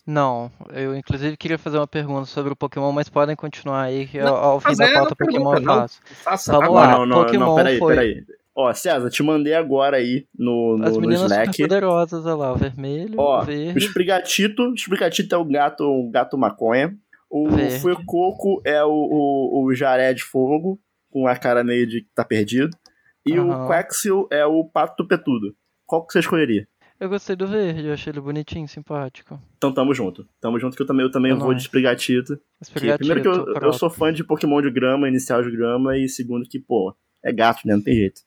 [0.06, 4.20] Não, eu inclusive queria fazer uma pergunta sobre o Pokémon, mas podem continuar aí que
[4.20, 6.00] não, ao fim da pauta Pokémon eu faço.
[6.24, 7.96] Faça, Vamos lá, não, não, Pokémon não, peraí, foi...
[7.96, 8.24] peraí.
[8.56, 11.62] Ó, César, te mandei agora aí no, no, As meninas no Slack.
[11.64, 13.74] poderosas, olha lá, o vermelho, Ó, o verde.
[13.76, 16.96] O Sprigatito, o Sprigatito é o gato, o gato maconha.
[17.36, 22.10] O Fuecoco é o, o, o jaré de fogo, com a cara meio de que
[22.14, 22.78] tá perdido.
[23.26, 23.50] E uhum.
[23.50, 25.56] o Quaxil é o pato petudo.
[25.84, 26.68] Qual que você escolheria?
[27.00, 29.42] Eu gostei do verde, eu achei ele bonitinho, simpático.
[29.58, 30.28] Então tamo junto.
[30.40, 32.40] Tamo junto que eu também, eu também vou de Sprigatito.
[32.72, 36.48] Primeiro que eu, eu, sou fã de Pokémon de grama, inicial de grama, e segundo
[36.48, 37.76] que, pô, é gato, né?
[37.76, 38.22] Não tem jeito.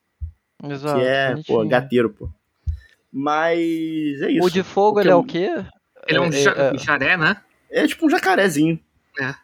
[0.65, 0.99] Exato.
[0.99, 1.57] Que é, bonitinho.
[1.57, 2.29] pô, gateiro, pô.
[3.09, 4.45] Mas é isso.
[4.45, 5.49] O de fogo, ele é o quê?
[6.07, 7.37] Ele é um é, é, jaré, né?
[7.71, 8.77] É tipo um jacarezinho.
[9.19, 9.35] É.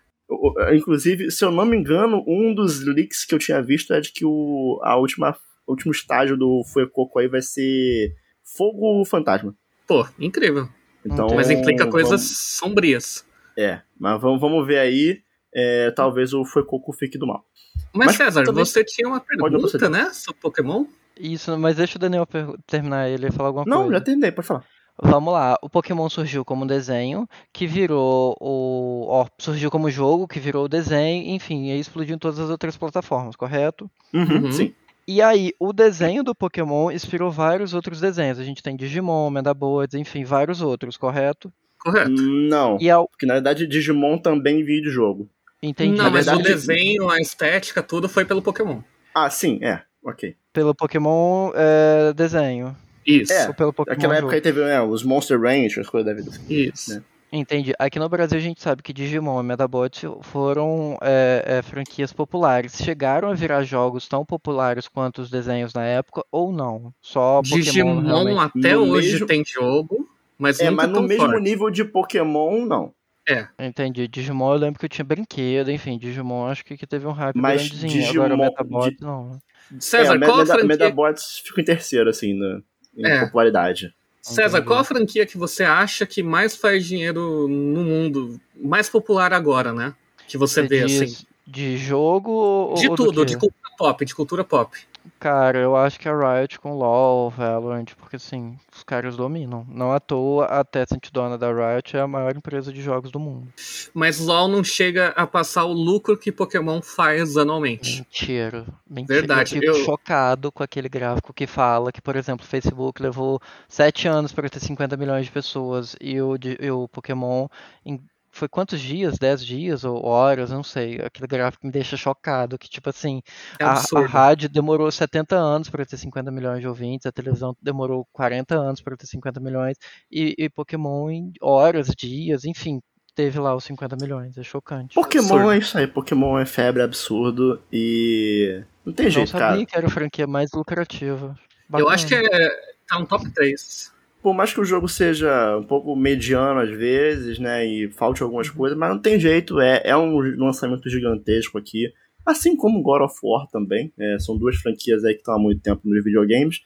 [0.76, 4.12] Inclusive, se eu não me engano, um dos leaks que eu tinha visto é de
[4.12, 5.36] que o, a última,
[5.68, 8.14] último estágio do Fuecoco aí vai ser
[8.56, 9.56] Fogo Fantasma.
[9.88, 10.68] Pô, incrível.
[11.06, 12.38] Então, mas implica coisas vamos...
[12.38, 13.26] sombrias.
[13.58, 15.22] É, mas vamos, vamos ver aí.
[15.54, 17.46] É, talvez o Fuecoco fique do mal.
[17.94, 18.66] Mas, mas César, também...
[18.66, 20.10] você tinha uma pergunta, né?
[20.12, 20.86] Sobre Pokémon?
[21.20, 22.28] Isso, mas deixa o Daniel
[22.66, 23.92] terminar ele falar alguma Não, coisa.
[23.92, 24.66] Não, já terminei, pode falar.
[25.02, 29.08] Vamos lá, o Pokémon surgiu como desenho, que virou o.
[29.10, 32.78] Ó, surgiu como jogo, que virou o desenho, enfim, e explodiu em todas as outras
[32.78, 33.90] plataformas, correto?
[34.14, 34.52] Uhum, uhum.
[34.52, 34.74] Sim.
[35.08, 38.40] E aí, o desenho do Pokémon inspirou vários outros desenhos.
[38.40, 41.52] A gente tem Digimon, Medabots, enfim, vários outros, correto?
[41.80, 42.12] Correto.
[42.12, 43.10] Não, e ao...
[43.10, 45.30] porque na verdade Digimon também veio de jogo.
[45.62, 45.98] Entendi.
[45.98, 48.82] Não, mas verdade, o desenho, a estética, tudo foi pelo Pokémon.
[49.14, 50.36] Ah, sim, é, ok.
[50.54, 52.76] Pelo Pokémon é, desenho.
[53.06, 53.34] Isso.
[53.34, 56.14] É, Ou pelo Pokémon naquela época aí teve é, os Monster Ranch, as coisas da
[56.14, 56.32] vida.
[56.50, 56.96] Isso.
[56.96, 57.04] Né?
[57.36, 57.74] Entendi.
[57.80, 62.78] Aqui no Brasil a gente sabe que Digimon e Medabot foram é, é, franquias populares.
[62.78, 66.94] Chegaram a virar jogos tão populares quanto os desenhos na época ou não?
[67.02, 69.26] Só Digimon Pokémon até no hoje mesmo...
[69.26, 71.42] tem jogo, mas é, mas no mesmo forte.
[71.42, 72.94] nível de Pokémon não.
[73.28, 73.48] É.
[73.58, 74.08] Entendi.
[74.08, 77.36] Digimon eu lembro que eu tinha brinquedo, enfim, Digimon acho que, que teve um hype
[77.36, 77.94] mas grandezinho.
[77.94, 79.40] Digimon, Agora o Metabot não.
[79.80, 80.68] César, é, qual Meda, franquia...
[80.68, 82.64] Medabots fica em terceiro, assim, no,
[82.98, 83.26] em é.
[83.26, 83.94] popularidade.
[84.22, 89.34] César, qual a franquia que você acha que mais faz dinheiro no mundo, mais popular
[89.34, 89.94] agora, né?
[90.28, 91.26] Que você, você vê assim.
[91.46, 94.78] De jogo De ou tudo, de cultura pop, de cultura pop.
[95.20, 99.66] Cara, eu acho que a Riot com LoL, Valorant, porque assim, os caras dominam.
[99.70, 103.20] Não à toa, a Tencent dona da Riot é a maior empresa de jogos do
[103.20, 103.48] mundo.
[103.94, 107.98] Mas LoL não chega a passar o lucro que Pokémon faz anualmente.
[107.98, 108.66] Mentira.
[108.90, 109.20] Mentira.
[109.20, 109.56] Verdade.
[109.56, 109.86] Eu fico eu...
[109.86, 114.50] chocado com aquele gráfico que fala que, por exemplo, o Facebook levou 7 anos para
[114.50, 117.48] ter 50 milhões de pessoas e o, e o Pokémon
[117.86, 118.00] em
[118.34, 119.20] foi quantos dias?
[119.20, 120.50] 10 dias ou horas?
[120.50, 121.00] Não sei.
[121.00, 122.58] Aquele gráfico me deixa chocado.
[122.58, 123.22] Que, tipo assim,
[123.60, 127.56] é a, a, rádio demorou 70 anos para ter 50 milhões de ouvintes, a televisão
[127.62, 129.78] demorou 40 anos para ter 50 milhões,
[130.12, 132.82] e, e, Pokémon em horas, dias, enfim.
[133.16, 134.96] Teve lá os 50 milhões, é chocante.
[134.96, 135.52] Pokémon absurdo.
[135.52, 138.64] é isso aí, Pokémon é febre absurdo e.
[138.84, 139.46] Não tem jeito, cara.
[139.46, 141.38] Eu sabia que era a franquia mais lucrativa.
[141.70, 141.88] Bacana.
[141.88, 142.50] Eu acho que é,
[142.88, 143.93] tá um top 3
[144.24, 148.48] por mais que o jogo seja um pouco mediano às vezes, né, e falte algumas
[148.48, 148.56] uhum.
[148.56, 151.94] coisas, mas não tem jeito, é, é um lançamento gigantesco aqui,
[152.26, 155.62] assim como God of War também, é, são duas franquias aí que estão há muito
[155.62, 156.62] tempo nos videogames,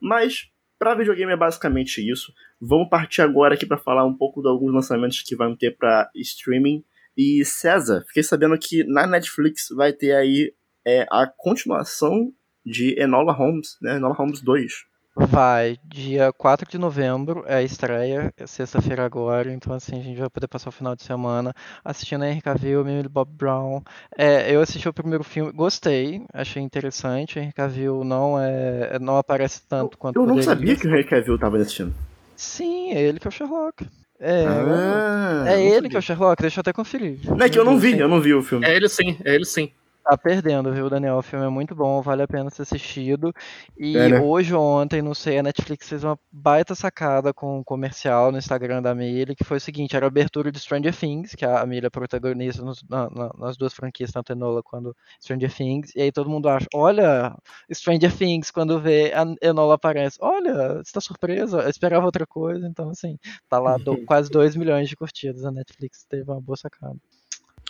[0.00, 2.32] mas para videogame é basicamente isso.
[2.60, 6.10] Vamos partir agora aqui para falar um pouco de alguns lançamentos que vão ter para
[6.14, 6.84] streaming.
[7.16, 10.52] E César, fiquei sabendo que na Netflix vai ter aí
[10.84, 12.32] é, a continuação
[12.66, 14.72] de Enola Holmes, né, Enola Holmes 2.
[15.16, 20.18] Vai, dia 4 de novembro é a estreia, é sexta-feira agora, então assim, a gente
[20.18, 23.80] vai poder passar o final de semana assistindo a Henry Cavill, Millie Bob Brown.
[24.18, 29.62] É, eu assisti o primeiro filme, gostei, achei interessante, Henry Cavill não é não aparece
[29.68, 31.94] tanto quanto Eu não sabia que o Henry Cavill estava assistindo.
[32.34, 33.86] Sim, é ele que é o Sherlock.
[34.18, 37.20] É, ah, é ele que é o Sherlock, deixa eu até conferir.
[37.24, 38.66] Não é que eu não vi, eu não vi o filme.
[38.66, 39.70] É ele sim, é ele sim.
[40.04, 41.16] Tá perdendo, viu, Daniel?
[41.16, 43.32] O filme é muito bom, vale a pena ser assistido.
[43.74, 44.20] E é, né?
[44.20, 48.36] hoje ou ontem, não sei, a Netflix fez uma baita sacada com um comercial no
[48.36, 51.64] Instagram da Millie, que foi o seguinte, era a abertura de Stranger Things, que a
[51.64, 56.02] Millie é protagonista nos, na, na, nas duas franquias, tanto Enola quanto Stranger Things, e
[56.02, 57.34] aí todo mundo acha, olha,
[57.72, 61.62] Stranger Things, quando vê a Enola aparece, olha, você tá surpresa?
[61.62, 65.50] Eu esperava outra coisa, então assim, tá lá do, quase 2 milhões de curtidas, a
[65.50, 66.96] Netflix teve uma boa sacada.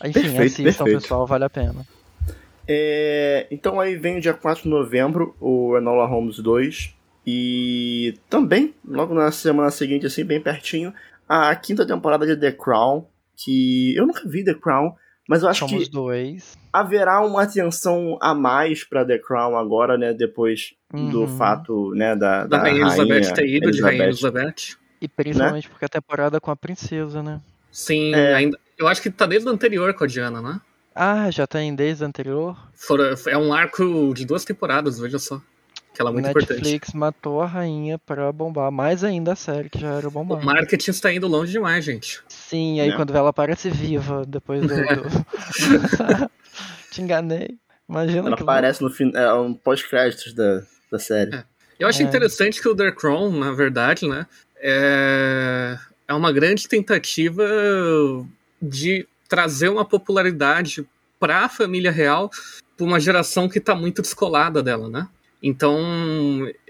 [0.03, 1.03] Enfim, perfeito, assistam, perfeito.
[1.03, 1.87] pessoal, vale a pena.
[2.67, 6.95] É, então aí vem o dia 4 de novembro, o Enola Holmes 2.
[7.27, 10.93] E também, logo na semana seguinte, assim, bem pertinho,
[11.29, 13.07] a quinta temporada de The Crown.
[13.37, 14.95] Que eu nunca vi The Crown,
[15.29, 16.57] mas eu acho Somos que dois.
[16.73, 20.13] haverá uma atenção a mais para The Crown agora, né?
[20.13, 21.11] Depois uhum.
[21.11, 23.73] do fato, né, da, da, da Rainha Elizabeth ter ido, Elizabeth.
[23.73, 24.77] de Rainha Elizabeth.
[25.01, 25.71] E principalmente né?
[25.71, 27.41] porque a temporada com a princesa, né?
[27.73, 28.35] Sim, é...
[28.35, 30.61] ainda, eu acho que tá desde o anterior com a Diana, né?
[30.95, 32.57] Ah, já tem desde o anterior?
[33.27, 35.41] é um arco de duas temporadas, veja só.
[35.93, 36.73] Que ela é muito Netflix importante.
[36.73, 38.71] Netflix matou a rainha pra bombar.
[38.71, 40.41] Mais ainda a série, que já era bombar.
[40.41, 42.21] O marketing está indo longe demais, gente.
[42.29, 42.97] Sim, aí é.
[42.97, 44.69] quando ela aparece viva, depois do...
[44.69, 44.75] do...
[46.91, 47.59] Te enganei.
[47.89, 51.35] Imagina Ela aparece no fim, é um pós-créditos da, da série.
[51.35, 51.45] É.
[51.79, 52.05] Eu acho é.
[52.05, 54.27] interessante que o The Crown, na verdade, né,
[54.57, 55.77] é,
[56.09, 57.45] é uma grande tentativa
[58.61, 60.87] de trazer uma popularidade
[61.19, 62.31] para a família real
[62.77, 65.09] para uma geração que está muito descolada dela, né?
[65.47, 65.79] Então,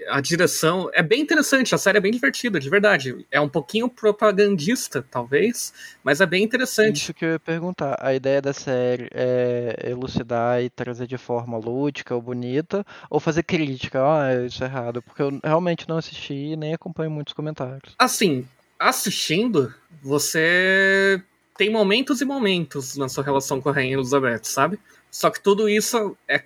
[0.09, 3.25] a direção é bem interessante, a série é bem divertida, de verdade.
[3.31, 6.97] É um pouquinho propagandista, talvez, mas é bem interessante.
[6.97, 7.95] Isso que eu ia perguntar.
[8.01, 13.43] A ideia da série é elucidar e trazer de forma lúdica ou bonita, ou fazer
[13.43, 14.01] crítica?
[14.03, 17.95] Ah, isso é errado, porque eu realmente não assisti e nem acompanho muitos comentários.
[17.97, 18.45] Assim,
[18.77, 21.23] assistindo, você
[21.57, 24.79] tem momentos e momentos na sua relação com a Rainha Elizabeth, sabe?
[25.09, 26.41] Só que tudo isso é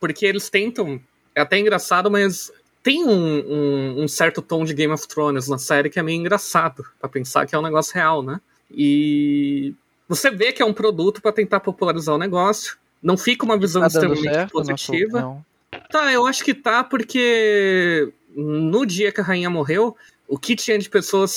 [0.00, 1.00] porque eles tentam.
[1.34, 2.50] É até engraçado, mas
[2.82, 6.18] tem um, um, um, certo tom de Game of Thrones na série que é meio
[6.18, 8.40] engraçado, para pensar que é um negócio real, né?
[8.70, 9.74] E
[10.08, 12.78] você vê que é um produto para tentar popularizar o negócio.
[13.02, 15.44] Não fica uma visão tá extremamente positiva.
[15.90, 20.78] Tá, eu acho que tá, porque no dia que a rainha morreu, o que tinha
[20.78, 21.30] de pessoas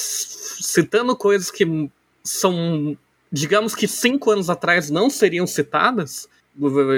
[0.61, 1.89] citando coisas que
[2.23, 2.97] são
[3.31, 6.27] digamos que cinco anos atrás não seriam citadas,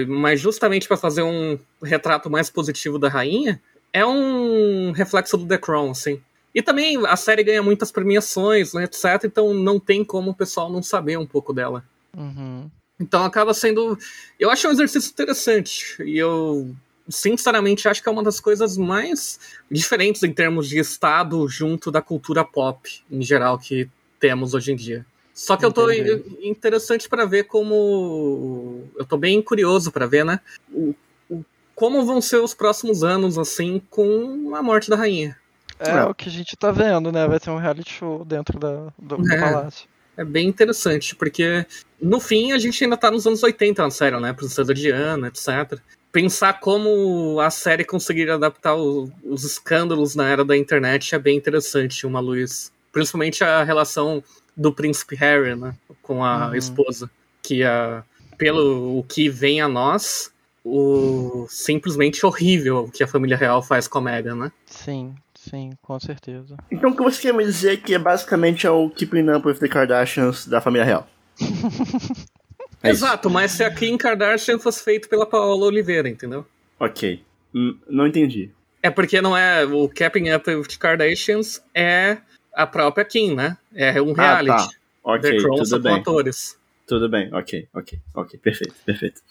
[0.08, 3.62] mas justamente para fazer um retrato mais positivo da rainha,
[3.94, 6.22] é um reflexo do The Crown, assim.
[6.54, 9.24] E também a série ganha muitas premiações, né, etc.
[9.26, 11.84] Então não tem como o pessoal não saber um pouco dela.
[12.15, 12.70] Uhum.
[13.00, 13.98] Então acaba sendo.
[14.39, 15.96] Eu acho um exercício interessante.
[16.04, 16.74] E eu,
[17.10, 19.39] sinceramente, acho que é uma das coisas mais
[19.70, 23.89] diferentes em termos de Estado junto da cultura pop, em geral, que
[24.20, 25.06] temos hoje em dia.
[25.41, 26.08] Só que Entendi.
[26.08, 28.84] eu tô interessante para ver como.
[28.95, 30.39] Eu tô bem curioso para ver, né?
[30.71, 30.93] O,
[31.27, 35.36] o, como vão ser os próximos anos, assim, com a morte da rainha.
[35.80, 37.27] É, é, o que a gente tá vendo, né?
[37.27, 39.39] Vai ser um reality show dentro da, do, do é.
[39.39, 39.89] palácio.
[40.15, 41.65] É bem interessante, porque
[41.99, 44.34] no fim a gente ainda tá nos anos 80 na série, né?
[44.34, 45.80] Princesa Diana, etc.
[46.12, 51.36] Pensar como a série conseguiria adaptar o, os escândalos na era da internet é bem
[51.36, 52.71] interessante, uma luz.
[52.91, 54.23] Principalmente a relação
[54.56, 55.76] do príncipe Harry, né?
[56.02, 56.56] Com a uhum.
[56.56, 57.10] esposa.
[57.42, 58.04] Que, a,
[58.38, 60.32] pelo o que vem a nós,
[60.64, 64.52] o simplesmente horrível que a família real faz com a Meghan, né?
[64.66, 66.56] Sim, sim, com certeza.
[66.72, 69.48] Então o que você quer me dizer é que é basicamente é o Keeping Up
[69.48, 71.08] with the Kardashians da família real?
[72.84, 76.46] é Exato, mas se a Kim Kardashian fosse feito pela Paola Oliveira, entendeu?
[76.80, 77.24] Ok.
[77.54, 78.52] Hum, não entendi.
[78.84, 79.66] É porque não é.
[79.66, 82.18] O Keeping Up with the Kardashians é
[82.54, 83.58] a própria Kim, né?
[83.74, 84.52] É um reality.
[84.52, 84.70] Ah, tá.
[85.04, 85.96] Ok, The Crown tudo bem.
[86.00, 86.58] atores.
[86.88, 89.22] Tudo bem, ok, ok, ok, perfeito, perfeito.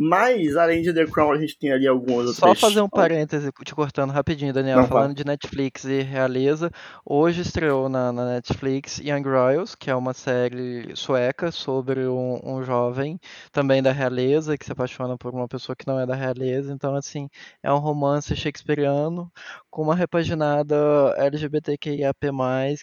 [0.00, 2.36] Mas, além de The Crown, a gente tem ali algumas outras...
[2.36, 6.70] Só fazer um parêntese, te cortando rapidinho, Daniel, Não, falando de Netflix e Realeza,
[7.04, 12.62] hoje estreou na, na, Netflix Young Royals, que é uma série sueca sobre um, um,
[12.62, 13.18] jovem
[13.50, 16.94] também da realeza, que se apaixona por uma pessoa que não é da realeza, então,
[16.94, 17.28] assim,
[17.60, 19.28] é um romance shakespeariano
[19.68, 20.76] com uma repaginada
[21.16, 22.20] LGBTQIAP+,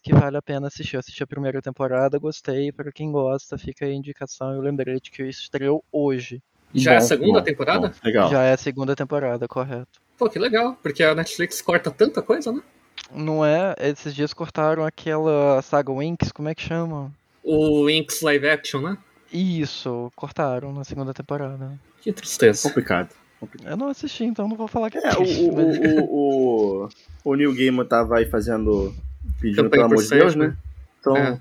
[0.04, 0.98] que vale a pena assistir.
[0.98, 4.62] Eu assisti a primeira temporada, gostei, para quem gosta, fica aí a indicação e o
[4.62, 6.44] lembrete que estreou hoje.
[6.74, 7.88] Já bom, é a segunda bom, temporada?
[7.90, 8.30] Bom, legal.
[8.30, 10.02] Já é a segunda temporada, correto.
[10.18, 12.62] Pô, que legal, porque a Netflix corta tanta coisa, né?
[13.14, 13.76] Não é?
[13.80, 17.12] Esses dias cortaram aquela saga Winx, como é que chama?
[17.44, 18.98] O Winx live action, né?
[19.32, 21.78] Isso, cortaram na segunda temporada.
[22.02, 22.70] Que tristeza.
[22.70, 23.10] Complicado.
[23.64, 25.78] Eu não assisti, então não vou falar que é, é triste, o, mas...
[25.78, 26.90] o, o,
[27.24, 28.96] o, New Gaiman tava aí fazendo.
[29.40, 30.56] pedindo pelo amor de Deus, né?
[31.00, 31.16] Então.
[31.16, 31.40] É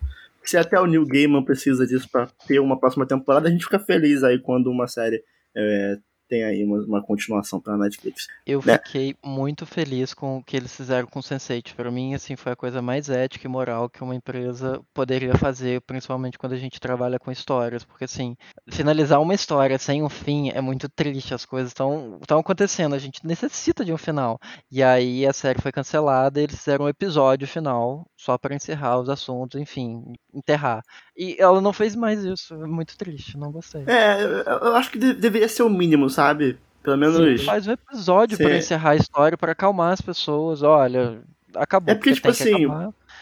[0.50, 3.78] se até o Neil Gaiman precisa disso para ter uma próxima temporada, a gente fica
[3.78, 5.22] feliz aí quando uma série
[5.56, 5.96] é,
[6.34, 8.26] tem aí uma, uma continuação pra Netflix.
[8.44, 8.76] Eu né?
[8.78, 11.74] fiquei muito feliz com o que eles fizeram com o Sense8.
[11.74, 15.80] Pra mim, assim, foi a coisa mais ética e moral que uma empresa poderia fazer,
[15.82, 17.84] principalmente quando a gente trabalha com histórias.
[17.84, 18.36] Porque, assim,
[18.68, 21.34] finalizar uma história sem um fim é muito triste.
[21.34, 24.40] As coisas estão acontecendo, a gente necessita de um final.
[24.70, 28.98] E aí a série foi cancelada e eles fizeram um episódio final só para encerrar
[28.98, 30.82] os assuntos, enfim, enterrar.
[31.16, 32.54] E ela não fez mais isso.
[32.54, 33.84] É muito triste, não gostei.
[33.86, 36.58] É, eu acho que deveria ser o mínimo, sabe?
[36.82, 37.40] Pelo menos.
[37.40, 40.62] Sim, faz um episódio para encerrar a história, para acalmar as pessoas.
[40.62, 41.20] Olha,
[41.54, 41.92] acabou.
[41.92, 42.66] É porque, tipo assim.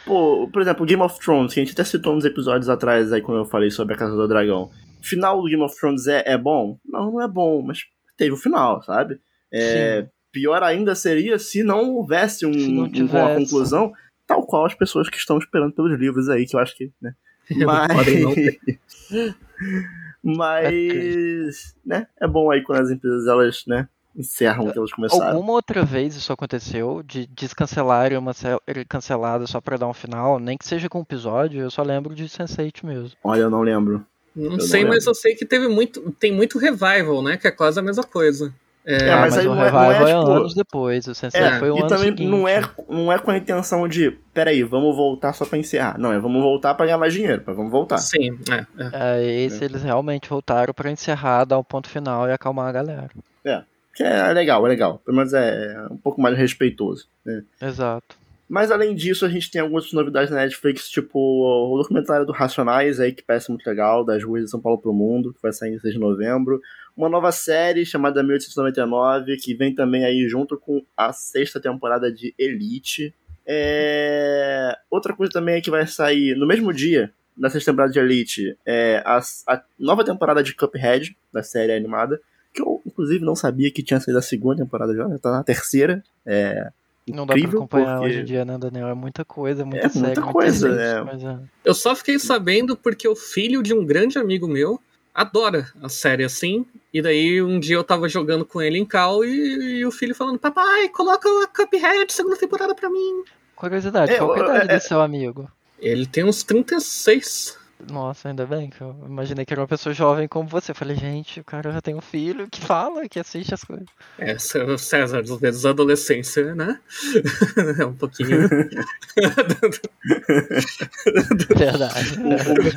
[0.04, 3.20] Pô, por exemplo, Game of Thrones, que a gente até citou uns episódios atrás aí
[3.20, 4.70] quando eu falei sobre a Casa do Dragão.
[5.00, 6.78] O final do Game of Thrones é, é bom?
[6.84, 7.84] Não, não é bom, mas
[8.16, 9.20] teve o final, sabe?
[9.52, 13.92] É, pior ainda seria se não houvesse um, uma conclusão,
[14.26, 17.12] tal qual as pessoas que estão esperando pelos livros aí, que eu acho que, né?
[17.56, 19.34] Mas.
[20.22, 25.36] Mas, né, é bom aí quando as empresas elas, né, encerram o que elas começaram.
[25.36, 30.38] Alguma outra vez isso aconteceu de descancelarem uma série cancelada só para dar um final,
[30.38, 33.10] nem que seja com um episódio, eu só lembro de Sense8 mesmo.
[33.24, 34.06] Olha, eu não lembro.
[34.34, 37.48] Não eu sei, não mas eu sei que teve muito, tem muito revival, né, que
[37.48, 38.54] é quase a mesma coisa.
[38.84, 40.30] É, é, mas, mas aí o não é, não é, é tipo...
[40.30, 42.28] anos depois, o Sensei é, foi um e ano também seguinte.
[42.28, 45.96] não é, não é com a intenção de, peraí, vamos voltar só pra encerrar.
[45.98, 47.98] Não, é vamos voltar pra ganhar mais dinheiro, pra vamos voltar.
[47.98, 48.66] Sim, é.
[48.82, 49.18] é.
[49.18, 53.10] é esse eles realmente voltaram pra encerrar, dar um ponto final e acalmar a galera.
[53.44, 53.62] É,
[53.94, 55.00] que é legal, é legal.
[55.04, 57.06] Pelo menos é um pouco mais respeitoso.
[57.24, 57.44] Né?
[57.60, 58.16] Exato.
[58.48, 63.00] Mas além disso, a gente tem algumas novidades na Netflix, tipo o documentário do Racionais
[63.00, 65.72] aí, que parece muito legal, das ruas de São Paulo pro mundo, que vai sair
[65.72, 66.60] em 6 de novembro
[66.96, 72.34] uma nova série chamada 1899, que vem também aí junto com a sexta temporada de
[72.38, 73.14] Elite.
[73.46, 74.76] É...
[74.90, 78.56] Outra coisa também é que vai sair no mesmo dia da sexta temporada de Elite
[78.66, 82.20] é a, a nova temporada de Cuphead, da série animada,
[82.52, 85.42] que eu inclusive não sabia que tinha saído a segunda temporada já, já tá na
[85.42, 86.02] terceira.
[86.26, 86.70] É,
[87.10, 88.10] não dá pra acompanhar porque...
[88.10, 88.88] hoje em dia, né, Daniel?
[88.88, 91.02] É muita coisa, muita é série, muita coisa, é.
[91.02, 91.38] Mas, é.
[91.64, 94.80] Eu só fiquei sabendo porque o filho de um grande amigo meu
[95.14, 96.66] adora a série assim.
[96.92, 100.14] E daí um dia eu tava jogando com ele em cal e, e o filho
[100.14, 103.24] falando: Papai, coloca o Cuphead segunda temporada pra mim.
[103.54, 105.50] Curiosidade, é, qual é a idade é, do seu amigo?
[105.78, 107.58] Ele tem uns 36.
[107.90, 110.70] Nossa, ainda bem que eu imaginei que era uma pessoa jovem como você.
[110.70, 113.88] Eu falei, gente, o cara já tem um filho que fala, que assiste as coisas.
[114.18, 116.78] É, César, às vezes a adolescência, né?
[117.80, 118.48] É um pouquinho.
[121.56, 122.18] Verdade.
[122.18, 122.28] O,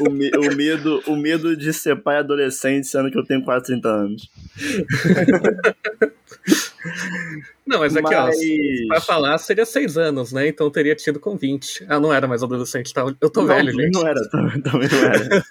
[0.03, 3.87] o, o, medo, o medo de ser pai adolescente, sendo que eu tenho quase 30
[3.87, 4.29] anos.
[7.65, 8.35] Não, mas aqui, mas...
[8.35, 10.47] ó, pra falar seria seis anos, né?
[10.47, 11.85] Então teria tido com 20.
[11.89, 13.01] Ah, não era mais adolescente, tá?
[13.19, 13.91] Eu tô não, velho, gente.
[13.91, 15.43] Não era, também, também não era.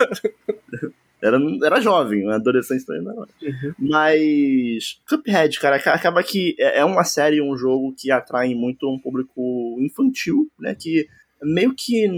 [1.24, 3.16] Era, era jovem, um adolescente também não.
[3.16, 3.74] Uhum.
[3.78, 5.00] Mas.
[5.08, 9.76] Cuphead, cara, acaba que é, é uma série, um jogo que atrai muito um público
[9.80, 10.76] infantil, né?
[10.78, 11.08] Que
[11.42, 12.08] meio que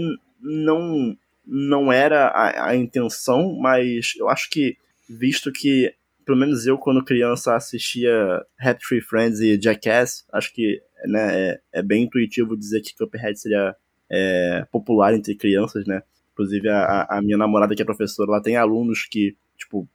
[0.41, 4.77] não, não era a, a intenção, mas eu acho que,
[5.09, 5.93] visto que
[6.27, 8.11] pelo menos eu, quando criança, assistia
[8.59, 13.39] Happy Tree Friends e Jackass, acho que né, é, é bem intuitivo dizer que Cuphead
[13.39, 13.73] seria
[14.09, 16.01] é, popular entre crianças, né?
[16.33, 19.87] Inclusive, a, a, minha namorada, que é professora, ela tem alunos que, tipo,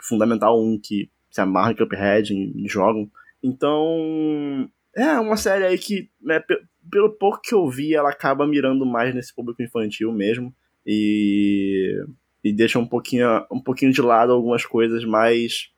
[0.00, 3.10] Fundamental 1, que se amarram em Cuphead e, jogam.
[3.42, 6.42] Então, é uma série aí que, né,
[6.90, 10.54] pelo pouco que eu vi, ela acaba mirando mais nesse público infantil mesmo.
[10.86, 12.04] E,
[12.42, 15.70] e deixa um pouquinho, um pouquinho de lado algumas coisas mais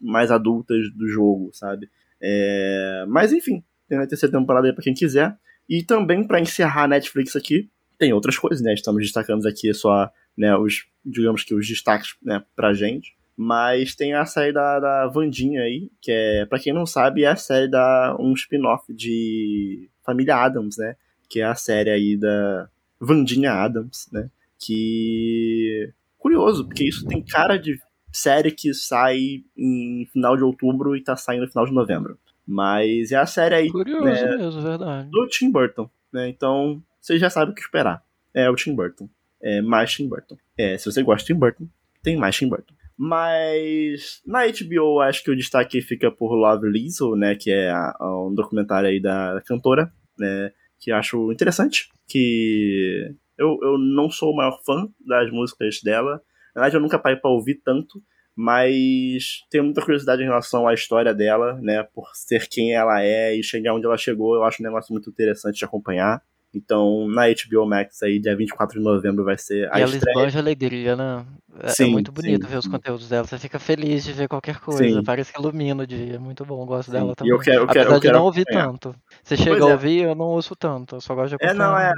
[0.00, 1.90] mais adultas do jogo, sabe?
[2.22, 3.04] É...
[3.08, 5.36] Mas enfim, tem a terceira temporada aí pra quem quiser.
[5.68, 8.74] E também para encerrar a Netflix aqui, tem outras coisas, né?
[8.74, 13.14] Estamos destacando aqui só, né, os, digamos que os destaques, né, pra gente.
[13.36, 17.28] Mas tem a série da, da Vandinha aí, que é, para quem não sabe, é
[17.28, 20.96] a série da um spin-off de Família Adams, né?
[21.28, 22.68] Que é a série aí da
[23.00, 24.30] Vandinha Adams, né?
[24.58, 27.78] Que curioso, porque isso tem cara de
[28.12, 32.18] série que sai em final de outubro e tá saindo no final de novembro.
[32.46, 35.10] Mas é a série aí Curioso né, mesmo, verdade.
[35.10, 36.28] do Tim Burton, né?
[36.28, 38.02] Então, você já sabe o que esperar.
[38.32, 39.08] É o Tim Burton.
[39.40, 40.36] É mais Tim Burton.
[40.56, 41.66] É, se você gosta de Tim Burton,
[42.02, 42.74] tem mais Tim Burton.
[42.96, 47.94] Mas na HBO acho que o destaque fica por Love Lizzo, né, que é a,
[47.98, 54.32] a, um documentário aí da cantora, né, que acho interessante, que eu, eu não sou
[54.32, 56.22] o maior fã das músicas dela,
[56.54, 58.00] na verdade, eu nunca parei pra ouvir tanto,
[58.36, 61.82] mas tenho muita curiosidade em relação à história dela, né?
[61.82, 65.10] Por ser quem ela é e chegar onde ela chegou, eu acho um negócio muito
[65.10, 66.22] interessante de acompanhar.
[66.54, 69.82] Então, na HBO Max aí, dia 24 de novembro, vai ser a e estreia.
[69.82, 71.26] ela esbanja alegria, né?
[71.60, 73.26] É, é sim, é muito bonito sim, ver os conteúdos dela.
[73.26, 75.02] Você fica feliz de ver qualquer coisa.
[75.02, 76.14] Parece que ilumina o dia.
[76.14, 77.32] É muito bom, eu gosto dela também.
[77.32, 78.94] E eu quero, eu Apesar quero, eu de não ouvir tanto.
[79.22, 79.72] Você chega pois a é.
[79.72, 80.96] ouvir, eu não ouço tanto.
[80.96, 81.54] Eu só gosto de acompanhar.
[81.54, 81.92] É, não, é.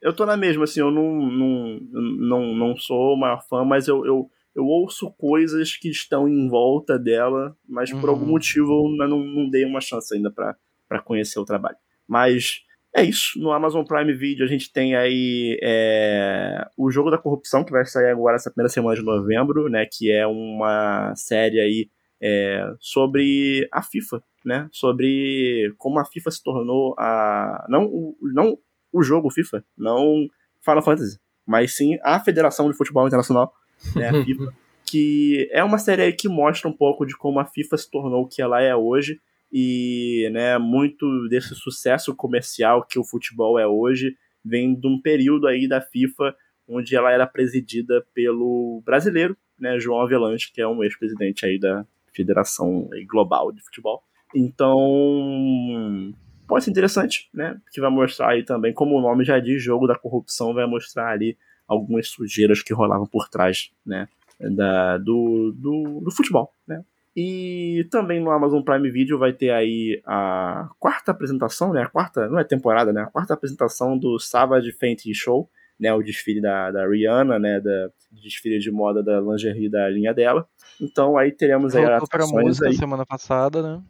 [0.00, 4.04] Eu, tô na mesma, assim, eu não, não, não, não sou maior fã, mas eu,
[4.06, 8.00] eu eu ouço coisas que estão em volta dela, mas uhum.
[8.00, 8.32] por algum uhum.
[8.32, 11.76] motivo eu não, não dei uma chance ainda para conhecer o trabalho.
[12.06, 12.62] Mas
[12.94, 13.38] é isso.
[13.38, 17.84] No Amazon Prime Video a gente tem aí é, o Jogo da Corrupção, que vai
[17.84, 19.86] sair agora essa primeira semana de novembro, né?
[19.86, 24.68] Que é uma série aí é, sobre a FIFA, né?
[24.72, 27.64] Sobre como a FIFA se tornou a.
[27.68, 28.58] Não, o, não
[28.92, 30.26] o jogo FIFA, não
[30.60, 33.52] Final Fantasy, mas sim a Federação de Futebol Internacional
[33.94, 34.52] né, a FIFA,
[34.84, 38.28] que é uma série que mostra um pouco de como a FIFA se tornou o
[38.28, 39.20] que ela é hoje
[39.52, 45.46] e né, muito desse sucesso comercial que o futebol é hoje vem de um período
[45.46, 46.34] aí da FIFA
[46.68, 51.84] onde ela era presidida pelo brasileiro, né, João Avelanche, que é um ex-presidente aí da
[52.14, 54.02] Federação Global de Futebol.
[54.34, 56.12] Então,
[56.46, 57.60] pode ser interessante, né?
[57.72, 61.10] Que vai mostrar aí também, como o nome já diz, jogo da corrupção, vai mostrar
[61.10, 61.36] ali
[61.66, 64.08] algumas sujeiras que rolavam por trás, né,
[64.40, 66.84] da, do, do, do futebol, né.
[67.22, 72.26] E também no Amazon Prime Video vai ter aí a quarta apresentação, né, a quarta,
[72.28, 76.70] não é temporada, né, a quarta apresentação do Savage Fenty Show, né, o desfile da,
[76.70, 80.48] da Rihanna, né, da desfile de moda da lingerie da linha dela.
[80.80, 82.74] Então aí teremos aí as música aí.
[82.74, 83.82] semana passada, né?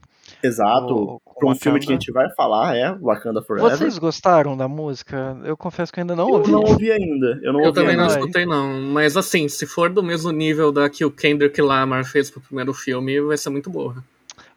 [0.42, 1.20] Exato.
[1.38, 3.70] Para um filme que a gente vai falar, é Wakanda Forever.
[3.70, 5.38] Vocês gostaram da música?
[5.44, 6.50] Eu confesso que ainda não eu ouvi.
[6.50, 7.40] Eu não ouvi ainda.
[7.42, 8.02] Eu, não eu ouvi também ainda.
[8.02, 8.80] não escutei, não.
[8.80, 12.74] Mas assim, se for do mesmo nível da que o Kendrick Lamar fez pro primeiro
[12.74, 14.04] filme, vai ser muito boa.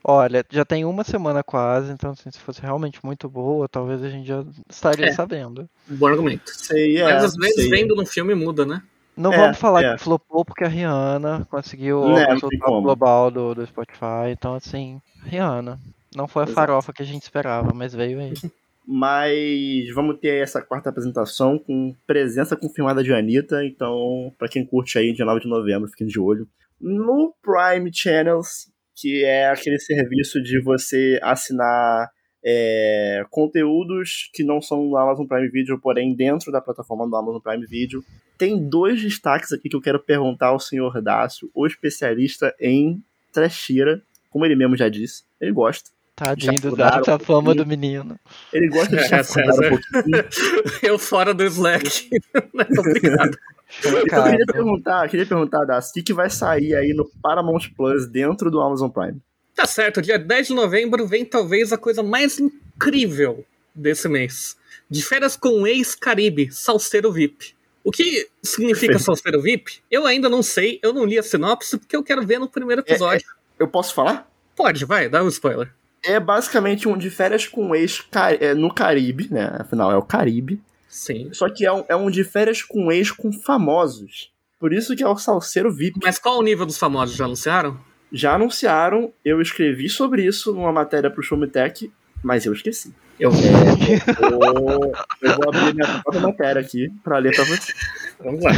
[0.06, 4.10] Olha, já tem uma semana quase, então assim, se fosse realmente muito boa, talvez a
[4.10, 5.12] gente já estaria é.
[5.14, 5.70] sabendo.
[5.88, 6.52] Bom argumento.
[6.54, 7.70] Sei, é, Mas às vezes sei.
[7.70, 8.82] vendo no filme muda, né?
[9.16, 9.94] Não é, vamos falar é.
[9.94, 14.32] que flopou porque a Rihanna conseguiu o resultado global do, do Spotify.
[14.32, 15.80] Então, assim, Rihanna.
[16.16, 16.56] Não foi a Exato.
[16.56, 18.34] farofa que a gente esperava, mas veio aí.
[18.86, 23.64] Mas vamos ter essa quarta apresentação com presença confirmada de Anitta.
[23.64, 26.46] Então, para quem curte aí, dia 9 de novembro, fiquem de olho.
[26.82, 32.10] No Prime Channels, que é aquele serviço de você assinar
[32.46, 37.40] é, conteúdos que não são do Amazon Prime Video, porém dentro da plataforma do Amazon
[37.40, 38.04] Prime Video.
[38.38, 44.02] Tem dois destaques aqui que eu quero perguntar ao senhor Dácio, o especialista em trashira,
[44.30, 45.92] como ele mesmo já disse, ele gosta.
[46.16, 48.20] Tadinho do Dácio, a fama do menino.
[48.52, 50.26] Ele gosta de chafurdar um pouquinho.
[50.84, 52.10] Eu fora do Slack.
[52.54, 53.38] Obrigado.
[53.80, 57.72] Então, eu queria perguntar, queria perguntar, Dácio, o que, que vai sair aí no Paramount
[57.76, 59.20] Plus dentro do Amazon Prime?
[59.56, 64.56] Tá certo, dia 10 de novembro vem talvez a coisa mais incrível desse mês.
[64.88, 67.56] De férias com o ex-Caribe, Salseiro VIP.
[67.84, 69.82] O que significa Salseiro VIP?
[69.92, 72.82] Eu ainda não sei, eu não li a sinopse porque eu quero ver no primeiro
[72.82, 73.28] episódio.
[73.28, 74.32] É, é, eu posso falar?
[74.56, 75.74] Pode, vai, dá um spoiler.
[76.04, 78.04] É basicamente um de férias com ex
[78.40, 79.56] é, no Caribe, né?
[79.60, 80.62] Afinal, é o Caribe.
[80.88, 81.30] Sim.
[81.34, 84.32] Só que é um, é um de férias com ex com famosos.
[84.60, 86.00] Por isso que é o Salseiro VIP.
[86.02, 87.16] Mas qual o nível dos famosos?
[87.16, 87.80] Já anunciaram?
[88.12, 91.92] Já anunciaram, eu escrevi sobre isso numa matéria pro Showmetech,
[92.24, 92.94] mas eu esqueci.
[93.20, 97.74] Eu, é, eu, vou, eu vou abrir minha própria matéria aqui pra ler pra você.
[98.20, 98.52] Vamos lá.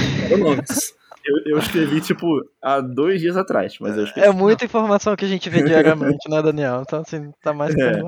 [1.28, 2.28] Eu, eu, escrevi, tipo,
[2.62, 4.26] há dois dias atrás, mas eu esqueci.
[4.26, 6.84] É muita informação que a gente vê diariamente, né, Daniel?
[6.84, 8.02] Então, assim, tá mais é.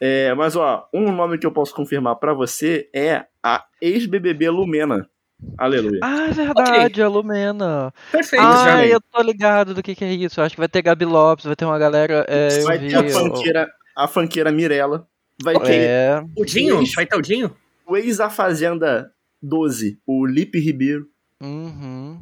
[0.00, 5.08] é, mas, ó, um nome que eu posso confirmar pra você é a ex-BBB Lumena.
[5.56, 6.00] Aleluia.
[6.02, 7.04] Ah, é verdade, okay.
[7.04, 7.94] a Lumena.
[8.10, 8.86] Perfeito, ah, já.
[8.86, 10.40] eu tô ligado do que, que é isso.
[10.40, 12.26] Eu acho que vai ter Gabi Lopes, vai ter uma galera.
[12.28, 13.70] É, vai ter a fanqueira,
[14.04, 15.06] a fanqueira Mirella.
[15.42, 15.80] Vai ter.
[15.80, 16.24] É...
[16.36, 16.80] O Dinho?
[16.80, 17.56] Ex, vai ter o Dinho?
[17.86, 21.08] O ex-A Fazenda 12, o Lipe Ribeiro.
[21.40, 22.20] Uhum.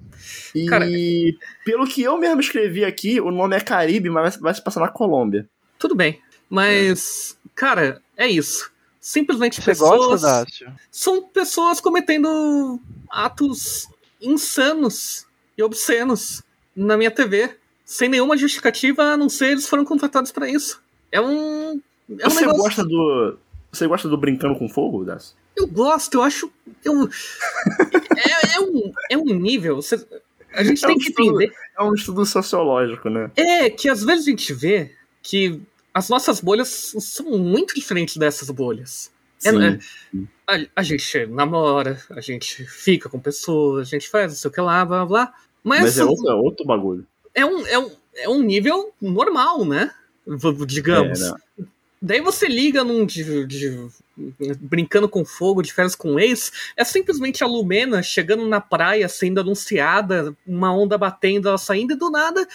[0.55, 0.87] E Cara,
[1.65, 4.89] pelo que eu mesmo escrevi aqui, o nome é Caribe, mas vai se passar na
[4.89, 5.49] Colômbia.
[5.79, 6.21] Tudo bem.
[6.49, 7.49] Mas, é.
[7.55, 8.71] cara, é isso
[9.09, 10.23] simplesmente Você pessoas.
[10.23, 10.47] Gosta,
[10.91, 12.79] são pessoas cometendo
[13.11, 13.89] atos
[14.21, 15.27] insanos
[15.57, 16.43] e obscenos
[16.77, 17.57] na minha TV.
[17.85, 20.83] Sem nenhuma justificativa, a não ser eles foram contratados para isso.
[21.11, 21.81] É um.
[22.19, 22.63] É um Você negócio...
[22.63, 23.39] gosta do.
[23.71, 25.37] Você gosta do Brincando com Fogo, Das?
[25.57, 26.51] Eu gosto, eu acho.
[26.85, 27.09] Eu...
[28.17, 29.77] é, é, um, é um nível.
[29.77, 30.07] Você...
[30.53, 31.55] A gente é tem um que estudo, entender.
[31.79, 33.31] É um estudo sociológico, né?
[33.37, 34.93] É, que às vezes a gente vê
[35.23, 35.61] que
[35.93, 39.11] as nossas bolhas são muito diferentes dessas bolhas.
[39.45, 39.79] É, é,
[40.47, 44.53] a, a, gente namora, a gente fica com pessoas, a gente faz não sei o
[44.53, 45.35] que lá, blá blá.
[45.63, 47.07] Mas, mas é, outro, é outro bagulho.
[47.35, 49.93] É um, é, um, é um nível normal, né?
[50.67, 51.23] Digamos.
[51.23, 51.33] É,
[52.01, 53.89] Daí você liga num de, de,
[54.61, 59.41] brincando com fogo, de férias com ex, é simplesmente a Lumena chegando na praia, sendo
[59.41, 62.47] anunciada, uma onda batendo, ela saindo e do nada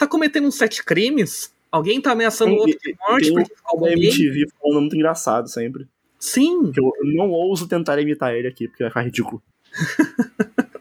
[0.00, 1.52] tá cometendo uns sete crimes.
[1.70, 5.86] Alguém tá ameaçando o outro de morte porque ficou MTV falando muito engraçado sempre.
[6.18, 6.72] Sim.
[6.74, 9.42] Eu não ouso tentar imitar ele aqui, porque vai ficar ridículo.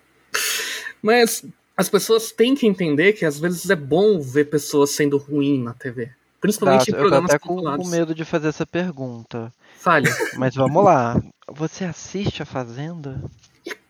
[1.04, 1.46] Mas
[1.76, 5.74] as pessoas têm que entender que às vezes é bom ver pessoas sendo ruins na
[5.74, 6.10] TV.
[6.40, 9.54] Principalmente tá, em programas eu tô até com, com medo de fazer essa pergunta.
[9.78, 10.10] Falha.
[10.38, 11.22] Mas vamos lá.
[11.52, 13.22] Você assiste a Fazenda?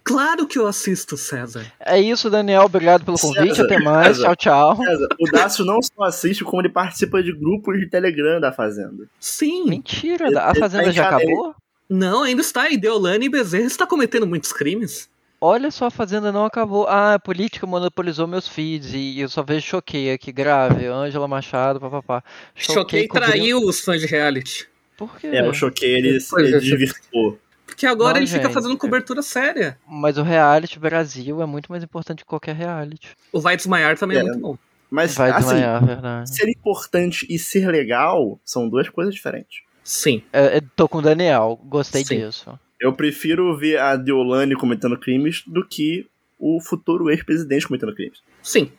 [0.03, 1.71] Claro que eu assisto, César.
[1.79, 2.63] É isso, Daniel.
[2.63, 3.49] Obrigado pelo convite.
[3.49, 4.17] César, Até mais.
[4.17, 4.83] César, tchau, tchau.
[4.83, 9.07] César, o Dácio não só assiste, como ele participa de grupos de Telegram da Fazenda.
[9.19, 9.69] Sim.
[9.69, 10.27] Mentira.
[10.41, 11.53] A Fazenda já acabou?
[11.87, 12.69] Não, ainda está.
[12.69, 15.07] E Deolane Bezerra está cometendo muitos crimes.
[15.41, 16.85] Olha só, a Fazenda não acabou.
[16.87, 20.87] Ah, a política monopolizou meus feeds e eu só vejo Choquei aqui, grave.
[20.87, 22.23] Ângela Machado, papapá.
[22.53, 24.67] Choquei, Choquei traiu os fãs de reality.
[24.97, 25.27] Por quê?
[25.27, 27.39] É, o Choquei ele se divirtou.
[27.65, 29.79] Porque agora não, ele gente, fica fazendo cobertura séria.
[29.87, 33.15] Mas o reality Brasil é muito mais importante que qualquer reality.
[33.31, 34.57] O Vai Desmaiar também é, é muito bom.
[34.91, 36.35] Mas Vai assim, desmaiar, verdade.
[36.35, 39.61] ser importante e ser legal são duas coisas diferentes.
[39.83, 40.21] Sim.
[40.33, 42.17] É, é tô com o Daniel, gostei Sim.
[42.17, 42.59] disso.
[42.79, 46.07] Eu prefiro ver a Deolane cometendo crimes do que
[46.37, 48.19] o futuro ex-presidente cometendo crimes.
[48.41, 48.71] Sim.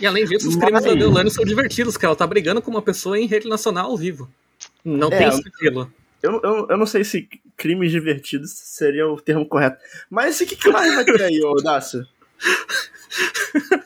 [0.00, 2.82] E além disso, os crimes da Deolane são divertidos, que ela tá brigando com uma
[2.82, 4.30] pessoa em rede nacional ao vivo.
[4.84, 5.92] Não é, tem sigilo.
[6.22, 9.78] Eu, eu, eu não sei se crimes divertidos seria o termo correto.
[10.10, 12.06] Mas o que, que mais vai ter aí, ô Dácio?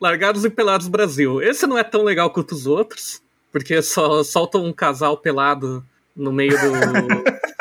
[0.00, 1.42] Largados e Pelados Brasil.
[1.42, 5.84] Esse não é tão legal quanto os outros, porque só soltam um casal pelado
[6.14, 6.56] no meio do.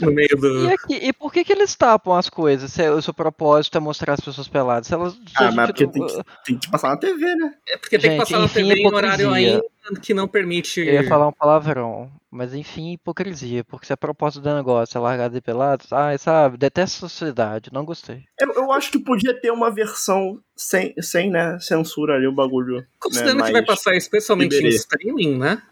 [0.00, 0.64] no meio do.
[0.66, 2.72] E, aqui, e por que, que eles tapam as coisas?
[2.72, 4.86] Se o seu propósito é mostrar as pessoas peladas?
[4.86, 7.54] Se elas, ah, mas porque tem que, tem que passar na TV, né?
[7.68, 9.62] É porque Gente, tem que passar na TV em horário ainda
[10.00, 10.80] que não permite.
[10.80, 12.10] Eu ia falar um palavrão.
[12.30, 16.56] Mas enfim, hipocrisia, porque se a proposta do negócio é largado e pelado, ai, sabe,
[16.56, 18.24] detesto a sociedade, não gostei.
[18.40, 22.84] Eu, eu, acho que podia ter uma versão sem, sem né, censura ali, o bagulho.
[22.98, 25.62] Considerando né, que vai passar especialmente em streaming, né?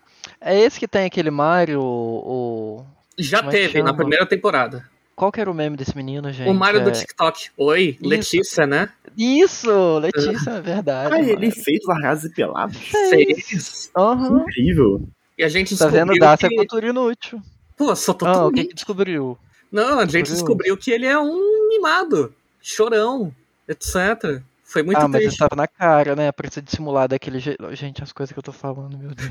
[0.40, 2.86] É esse que tem aquele Mario, o...
[3.18, 4.88] Já Como é teve, na primeira temporada.
[5.14, 6.48] Qual que era o meme desse menino, gente?
[6.48, 6.84] O Mario é...
[6.84, 7.50] do TikTok.
[7.56, 8.08] Oi, Isso.
[8.08, 8.88] Letícia, né?
[9.16, 11.14] Isso, Letícia, é verdade.
[11.14, 12.76] Ah, ele fez Largados e Pelados?
[12.76, 13.90] Fez.
[13.96, 14.40] Uhum.
[14.40, 15.08] Incrível.
[15.36, 16.14] E a gente tá vendo?
[16.18, 16.48] Dá que...
[16.54, 17.40] cultura inútil.
[17.76, 19.38] Pô, só tô ah, o que, que descobriu?
[19.70, 23.34] Não, a gente descobriu que ele é um mimado, chorão,
[23.66, 24.42] etc.
[24.72, 25.24] Foi muito ah, triste.
[25.24, 26.32] mas estava na cara, né?
[26.32, 27.76] Pra ser dissimulado daquele jeito.
[27.76, 29.30] Gente, as coisas que eu tô falando, meu Deus.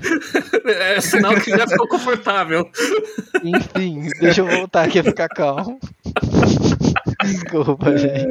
[0.78, 2.70] é sinal que já ficou confortável.
[3.44, 5.80] Enfim, deixa eu voltar aqui a ficar calmo.
[7.24, 8.28] Desculpa, gente.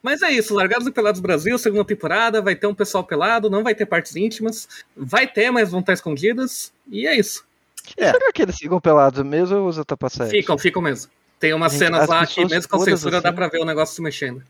[0.00, 3.64] Mas é isso, Largados e Pelados Brasil, segunda temporada, vai ter um pessoal pelado, não
[3.64, 7.42] vai ter partes íntimas, vai ter, mas vão estar escondidas, e é isso.
[7.96, 8.12] É.
[8.12, 11.10] Será que eles ficam pelados mesmo ou usa tapa Ficam, ficam mesmo.
[11.40, 13.58] Tem umas Gente, cenas as lá que, mesmo com todas censura, dá assim- pra ver
[13.60, 14.42] o negócio se mexendo.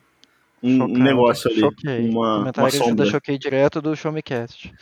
[0.63, 1.61] Um, um Chocado, negócio ali.
[1.61, 2.09] Choquei.
[2.09, 3.07] Uma, uma Comentário sombra.
[3.07, 4.73] Choquei direto do Show Me Cast.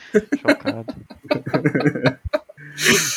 [0.40, 0.94] Chocado.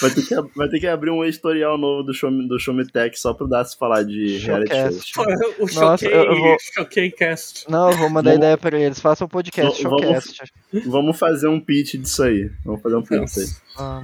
[0.01, 2.85] Vai ter, que, vai ter que abrir um editorial novo do Show, do Show Me
[2.85, 5.11] Tech só pra dar se falar de reality shows.
[5.59, 7.71] O Nossa, Choquei, eu- eu vou- Choquei Cast.
[7.71, 8.99] Não, eu vou mandar Vamos- ideia pra eles.
[8.99, 10.43] Façam um podcast, Vamos- Showcast.
[10.85, 12.51] Vamos fazer um pitch disso aí.
[12.65, 13.47] Vamos fazer um pitch disso aí.
[13.77, 14.03] Ah,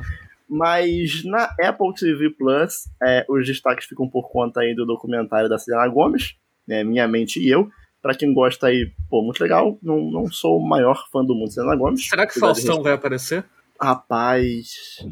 [0.54, 5.58] Mas na Apple TV Plus, é, os destaques ficam por conta aí do documentário da
[5.58, 6.36] Selena Gomes,
[6.68, 7.70] né, Minha Mente e Eu.
[8.02, 9.80] Pra quem gosta aí, pô, muito legal.
[9.82, 12.06] Não, não sou o maior fã do mundo de Selena Gomes.
[12.06, 13.46] Será que Faustão vai aparecer?
[13.80, 15.06] Rapaz,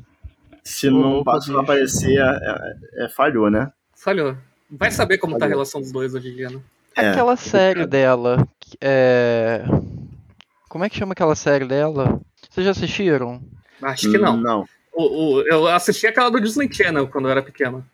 [0.61, 3.71] se não, se não aparecer, é, é- falhou, né?
[3.95, 4.35] Falhou.
[4.69, 5.55] Vai saber como tá a Falhou.
[5.59, 6.59] relação dos dois hoje em dia, né?
[6.97, 8.45] É, Aquela série dela.
[8.81, 9.63] É...
[10.67, 12.19] Como é que chama aquela série dela?
[12.49, 13.41] Vocês já assistiram?
[13.81, 14.35] Acho que não.
[14.35, 14.65] Não.
[14.93, 17.85] O, o- eu assisti aquela do Disney Channel quando eu era pequeno.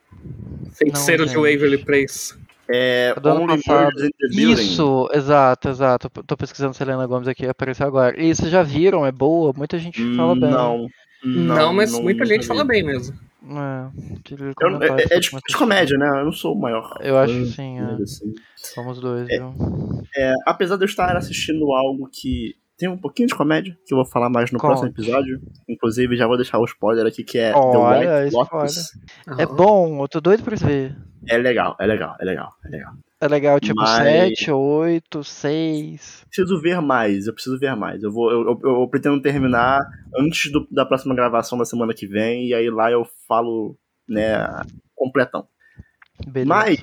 [0.74, 1.36] Feiticeiro Não, de.
[1.38, 2.34] Waverly Place.
[2.68, 3.84] É Do ano Only passado.
[3.94, 4.64] Murders in the Building.
[4.64, 6.10] Isso, exato, exato.
[6.10, 8.20] Tô pesquisando Selena Gomes aqui, apareceu agora.
[8.20, 9.06] E vocês já viram?
[9.06, 9.54] É boa?
[9.56, 10.50] Muita gente fala bem.
[10.50, 10.88] Não.
[11.24, 13.16] Não, mas muita nunca gente fala bem mesmo.
[13.48, 13.88] É,
[14.60, 16.08] Eu- é, é de, de comédia, né?
[16.22, 16.98] Eu não sou o maior.
[17.02, 17.84] Eu acho que sim, é.
[18.02, 18.34] assim.
[18.56, 19.54] Somos dois, viu?
[20.18, 23.98] É, apesar de eu estar assistindo algo que tem um pouquinho de comédia, que eu
[23.98, 24.70] vou falar mais no Conte.
[24.72, 25.40] próximo episódio.
[25.68, 28.90] Inclusive, já vou deixar o spoiler aqui, que é The Olha, White Lotus.
[29.38, 30.96] É bom, eu tô doido pra ver.
[31.28, 32.94] É legal, é legal, é legal, é legal.
[33.22, 36.26] É legal, tipo Mas- 7, 8, 6.
[36.30, 38.04] Preciso ver mais, eu preciso ver mais.
[38.04, 39.80] Eu, vou, eu, eu, eu pretendo terminar
[40.18, 44.46] antes do- da próxima gravação da semana que vem, e aí lá eu falo, né,
[44.94, 45.48] completão.
[46.28, 46.48] Beleza.
[46.50, 46.78] Mas,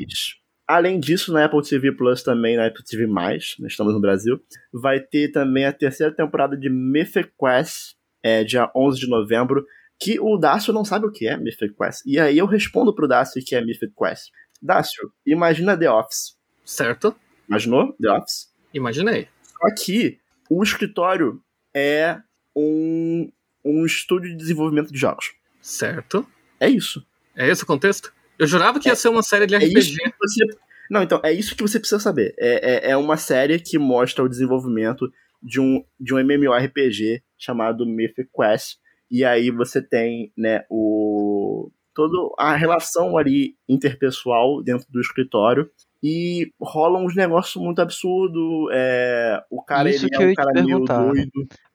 [0.67, 4.41] além disso, na Apple TV Plus também, na Apple TV+, nós estamos no Brasil,
[4.73, 9.67] vai ter também a terceira temporada de Mythic Quest, é, dia 11 de novembro,
[10.01, 12.03] que o Dácio não sabe o que é Mythic Quest.
[12.07, 14.31] E aí eu respondo pro Dácio que é Mythic Quest.
[14.61, 16.37] Dácio, imagina The Office.
[16.65, 17.15] Certo?
[17.49, 18.53] Imaginou The Office?
[18.73, 19.29] Imaginei.
[19.63, 21.41] Aqui, o escritório
[21.75, 22.19] é
[22.55, 23.31] um,
[23.65, 25.33] um estúdio de desenvolvimento de jogos.
[25.61, 26.27] Certo.
[26.59, 27.07] É isso.
[27.37, 28.13] É esse o contexto?
[28.43, 29.79] Eu jurava que ia ser uma série de É RPG.
[29.79, 30.45] isso que você.
[30.91, 32.35] Não, então, é isso que você precisa saber.
[32.39, 35.11] É, é, é uma série que mostra o desenvolvimento
[35.43, 38.77] de um, de um MMORPG chamado Mythic Quest.
[39.11, 41.71] E aí você tem, né, o.
[41.95, 45.71] toda a relação ali interpessoal dentro do escritório.
[46.03, 48.69] E rola uns negócios muito absurdos.
[48.73, 51.05] É, o cara Isso ele que é eu um cara meio perguntar.
[51.05, 51.31] doido.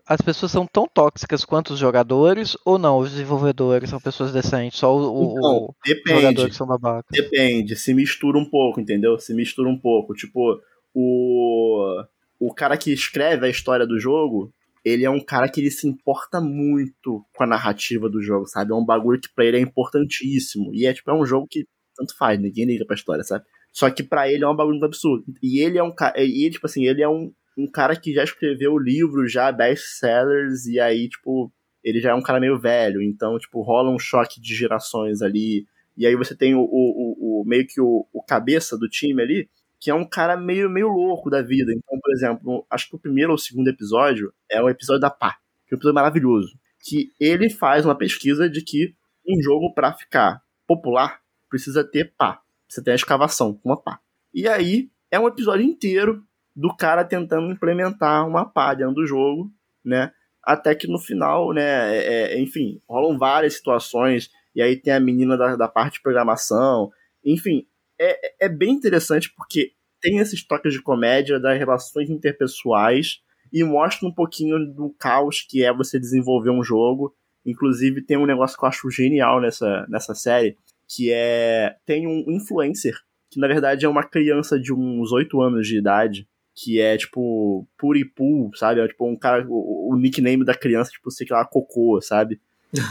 [0.08, 3.00] As pessoas são tão tóxicas quanto os jogadores ou não?
[3.00, 6.22] Os desenvolvedores são pessoas decentes, só o, Então, o- os depende.
[6.22, 7.10] jogadores são babacas.
[7.12, 9.20] Depende, se mistura um pouco, entendeu?
[9.20, 10.14] Se mistura um pouco.
[10.14, 10.60] Tipo,
[10.96, 12.04] o,
[12.40, 14.52] o cara que escreve a história do jogo,
[14.86, 18.72] ele é um cara que ele se importa muito com a narrativa do jogo, sabe?
[18.72, 20.74] É um bagulho que pra ele é importantíssimo.
[20.74, 21.66] E é tipo, é um jogo que
[21.98, 23.44] tanto faz, ninguém liga pra história, sabe?
[23.74, 25.26] Só que pra ele é um bagulho muito absurdo.
[25.44, 26.14] E ele é um cara.
[26.22, 30.66] E ele, tipo assim, ele é um, um cara que já escreveu livros já best-sellers,
[30.68, 31.52] e aí, tipo,
[31.84, 33.02] ele já é um cara meio velho.
[33.02, 35.66] Então, tipo, rola um choque de gerações ali.
[35.96, 39.22] E aí você tem o, o, o- o- meio que o, o cabeça do time
[39.22, 39.50] ali,
[39.80, 41.72] que é um cara meio, meio louco da vida.
[41.72, 45.10] Então, por exemplo, acho que o primeiro ou o segundo episódio é o episódio da
[45.10, 45.38] pá,
[45.68, 46.58] que é um episódio maravilhoso.
[46.84, 48.94] Que ele faz uma pesquisa de que
[49.28, 52.40] um jogo pra ficar popular precisa ter pá.
[52.68, 54.00] Precisa ter a escavação com uma pá.
[54.34, 56.24] E aí é um episódio inteiro
[56.58, 59.52] do cara tentando implementar uma pá dentro do jogo,
[59.86, 60.12] né?
[60.44, 65.00] Até que no final, né, é- é- enfim, rolam várias situações, e aí tem a
[65.00, 66.90] menina da, da parte de programação,
[67.24, 67.68] enfim,
[68.00, 73.20] é, é bem interessante porque tem esses toques de comédia das relações interpessoais
[73.54, 77.16] e mostra um pouquinho do caos que é você desenvolver um jogo.
[77.46, 81.76] Inclusive, tem um negócio que eu acho genial nessa, nessa série, que é.
[81.86, 82.96] Tem um influencer,
[83.32, 86.28] que na verdade é uma criança de uns 8 anos de idade,
[86.60, 88.82] que é tipo Puripu, sabe?
[88.82, 89.46] É tipo um cara.
[89.48, 92.40] O, o nickname da criança, tipo, sei lá, Cocô, sabe?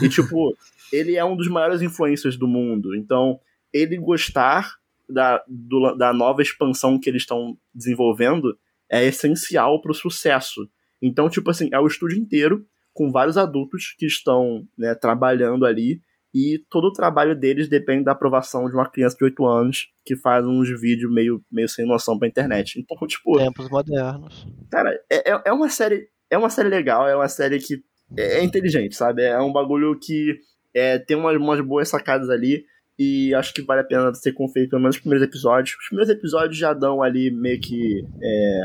[0.00, 0.56] E tipo,
[0.92, 2.94] ele é um dos maiores influencers do mundo.
[2.94, 3.40] Então,
[3.72, 4.76] ele gostar
[5.08, 8.56] da, do- da nova expansão que eles estão desenvolvendo
[8.88, 10.68] é essencial pro sucesso.
[11.02, 12.64] Então, tipo assim, é o estúdio inteiro
[12.94, 16.00] com vários adultos que estão né, trabalhando ali
[16.38, 20.14] e todo o trabalho deles depende da aprovação de uma criança de 8 anos que
[20.16, 22.78] faz uns vídeos meio, meio sem noção pra internet.
[22.78, 24.46] Então, tipo, Tempos modernos.
[24.70, 26.08] cara, é, é- é uma série.
[26.28, 27.82] É uma série legal, é uma série que
[28.16, 29.22] é, é inteligente, sabe?
[29.22, 30.38] É um bagulho que
[30.74, 32.64] é, tem umas, umas boas sacadas ali.
[32.98, 35.76] E acho que vale a pena ser conferido pelo menos os primeiros episódios.
[35.78, 38.60] Os primeiros episódios já dão ali meio que é,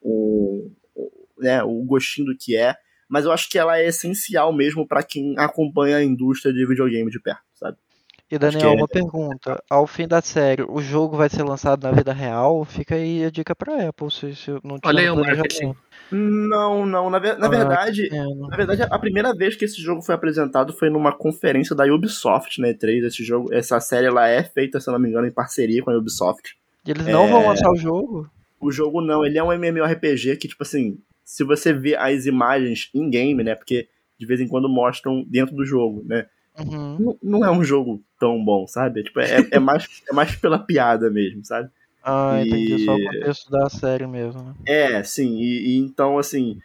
[0.00, 0.70] o-
[1.38, 2.74] né, o gostinho do que é.
[3.08, 7.10] Mas eu acho que ela é essencial mesmo pra quem acompanha a indústria de videogame
[7.10, 7.76] de perto, sabe?
[8.28, 9.62] E Daniel, uma pergunta.
[9.70, 12.64] Ao fim da série, o jogo vai ser lançado na vida real?
[12.64, 15.76] Fica aí a dica pra Apple, se, se não Olha aí o marketing.
[16.10, 17.08] Não, não.
[17.08, 20.72] Na, na ah, verdade, é, na verdade, a primeira vez que esse jogo foi apresentado
[20.72, 22.72] foi numa conferência da Ubisoft, né?
[22.72, 23.04] 3.
[23.04, 25.96] Esse jogo, essa série ela é feita, se não me engano, em parceria com a
[25.96, 26.56] Ubisoft.
[26.84, 27.30] E eles não é...
[27.30, 28.28] vão lançar o jogo?
[28.60, 32.88] O jogo não, ele é um MMORPG que, tipo assim, se você vê as imagens
[32.94, 33.56] em game, né?
[33.56, 36.26] Porque de vez em quando mostram dentro do jogo, né?
[36.56, 36.96] Uhum.
[36.98, 39.02] Não, não, é um jogo tão bom, sabe?
[39.02, 41.68] Tipo, é, é, mais, é mais pela piada mesmo, sabe?
[42.08, 42.46] Ah, e...
[42.46, 42.84] entendi.
[42.84, 44.54] Só o contexto da série mesmo, né?
[44.64, 45.40] É, sim.
[45.40, 46.56] E, e então, assim,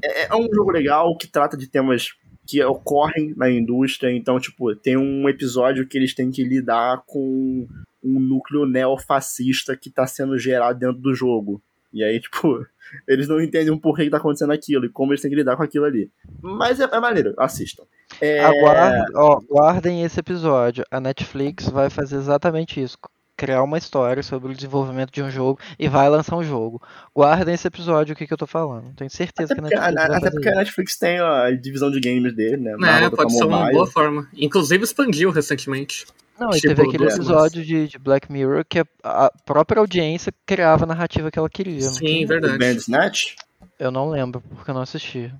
[0.00, 2.14] é, é, um jogo legal que trata de temas
[2.46, 4.12] que ocorrem na indústria.
[4.12, 7.66] Então, tipo, tem um episódio que eles têm que lidar com
[8.00, 11.60] um núcleo neofascista que tá sendo gerado dentro do jogo.
[11.92, 12.64] E aí, tipo,
[13.06, 15.56] eles não entendem o porquê que tá acontecendo aquilo e como eles têm que lidar
[15.56, 16.10] com aquilo ali.
[16.42, 17.84] Mas é, é maneiro, assistam.
[18.20, 18.40] É...
[18.40, 20.84] Aguardem, esse episódio.
[20.90, 22.98] A Netflix vai fazer exatamente isso.
[23.40, 26.82] Criar uma história sobre o desenvolvimento de um jogo e vai lançar um jogo.
[27.16, 28.92] Guardem esse episódio, o que, que eu tô falando.
[28.94, 30.10] Tenho certeza até que a Netflix.
[30.10, 32.76] A, até porque a Netflix tem a divisão de games dele, né?
[33.02, 34.28] É, pode ser uma boa forma.
[34.36, 36.06] Inclusive expandiu recentemente.
[36.38, 40.84] Não, e tipo, teve aquele episódio de, de, Black Mirror que a própria audiência criava
[40.84, 41.80] a narrativa que ela queria.
[41.80, 42.58] Sim, verdade.
[42.58, 43.36] Bandersnatch?
[43.78, 45.32] Eu não lembro, porque eu não assisti.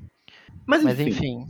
[0.70, 1.44] Mas, Mas enfim.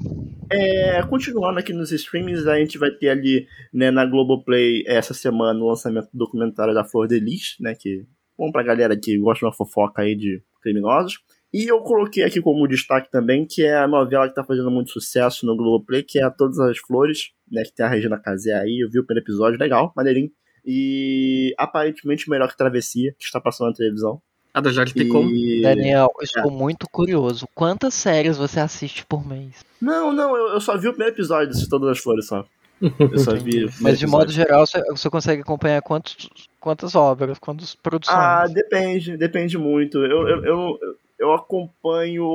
[0.50, 5.62] É, continuando aqui nos streamings, a gente vai ter ali né, na Globoplay essa semana
[5.62, 7.74] o lançamento do documentário da Flor de Lis, né?
[7.74, 8.06] Que
[8.36, 11.18] bom pra galera que gosta de uma fofoca aí de criminosos.
[11.52, 14.90] E eu coloquei aqui como destaque também, que é a novela que tá fazendo muito
[14.90, 17.62] sucesso no Globoplay, que é Todas as Flores, né?
[17.62, 18.80] Que tem a Regina Casé aí.
[18.82, 20.30] Eu vi o primeiro episódio, legal, maneirinho.
[20.64, 24.22] E aparentemente melhor que Travessia, que está passando na televisão.
[24.52, 25.26] A da Jade Picon.
[25.28, 25.62] E...
[25.62, 26.54] Daniel, eu estou é.
[26.54, 27.48] muito curioso.
[27.54, 29.64] Quantas séries você assiste por mês?
[29.80, 32.44] Não, não, eu, eu só vi o primeiro episódio de Todas as Flores só.
[32.80, 33.68] Eu só vi.
[33.80, 36.28] Mas de modo geral, você, você consegue acompanhar quantos,
[36.58, 38.16] quantas obras, quantas produções?
[38.16, 39.98] Ah, depende, depende muito.
[39.98, 40.78] Eu, eu, eu,
[41.18, 42.26] eu acompanho.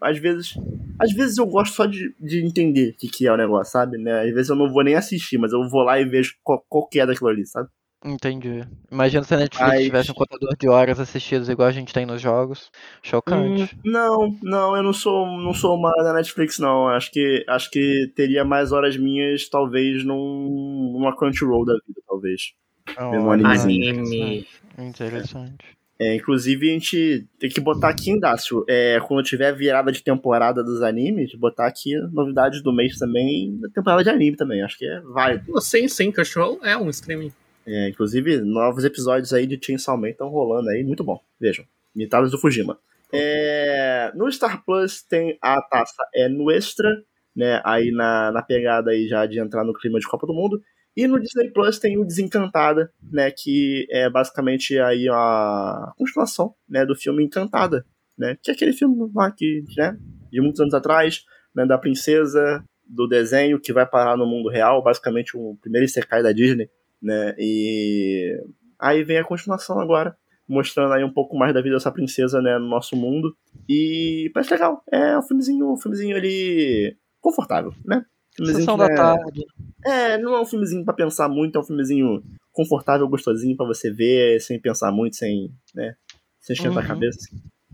[0.00, 0.54] Às vezes.
[0.98, 3.98] Às vezes eu gosto só de, de entender o que, que é o negócio, sabe?
[3.98, 4.22] Né?
[4.22, 6.86] Às vezes eu não vou nem assistir, mas eu vou lá e vejo qual, qual
[6.86, 7.68] que é daquilo ali, sabe?
[8.04, 8.64] Entendi.
[8.90, 12.20] Imagina se a Netflix tivesse um contador de horas assistidas igual a gente tem nos
[12.20, 12.70] jogos.
[13.00, 13.74] Chocante.
[13.76, 16.88] Hum, não, não, eu não sou, não sou uma da Netflix, não.
[16.88, 22.52] Acho que, acho que teria mais horas minhas, talvez, num, numa Crunchyroll da vida, talvez.
[22.98, 24.46] Oh, anime.
[24.76, 25.64] Interessante.
[26.00, 30.02] É, inclusive, a gente tem que botar aqui em Dácio, é, quando tiver virada de
[30.02, 34.62] temporada dos animes, botar aqui novidades do mês também, da temporada de anime também.
[34.62, 35.60] Acho que é válido.
[35.60, 37.30] Sim, sim, Crunchyroll é um streaming.
[37.66, 41.20] É, inclusive, novos episódios aí de Chainsaw Man estão rolando aí, muito bom.
[41.40, 41.64] Vejam.
[41.94, 42.78] Mitadas do Fujima.
[43.12, 46.88] É, no Star Plus tem a taça é Nuestra,
[47.36, 47.60] né?
[47.64, 50.60] Aí na, na pegada aí já de entrar no clima de Copa do Mundo.
[50.96, 53.30] E no Disney Plus tem o Desencantada, né?
[53.30, 57.84] Que é basicamente aí a continuação né, do filme Encantada,
[58.16, 58.36] né?
[58.42, 59.96] Que é aquele filme lá que, né,
[60.30, 64.82] de muitos anos atrás, né, da princesa, do desenho que vai parar no mundo real,
[64.82, 66.68] basicamente o primeiro Isekai da Disney,
[67.02, 67.34] né?
[67.38, 68.40] E
[68.78, 70.16] aí vem a continuação agora,
[70.48, 73.36] mostrando aí um pouco mais da vida dessa princesa, né, no nosso mundo.
[73.68, 74.82] E parece legal.
[74.90, 78.04] É um filmezinho, um filmezinho ali confortável, né?
[78.34, 78.94] Filmezinho Sessão da é...
[78.94, 79.44] tarde.
[79.84, 82.22] É, não é um filmezinho para pensar muito, é um filmezinho
[82.52, 85.94] confortável, gostosinho para você ver, sem pensar muito, sem, né,
[86.40, 86.84] sem esquentar uhum.
[86.84, 87.18] a cabeça.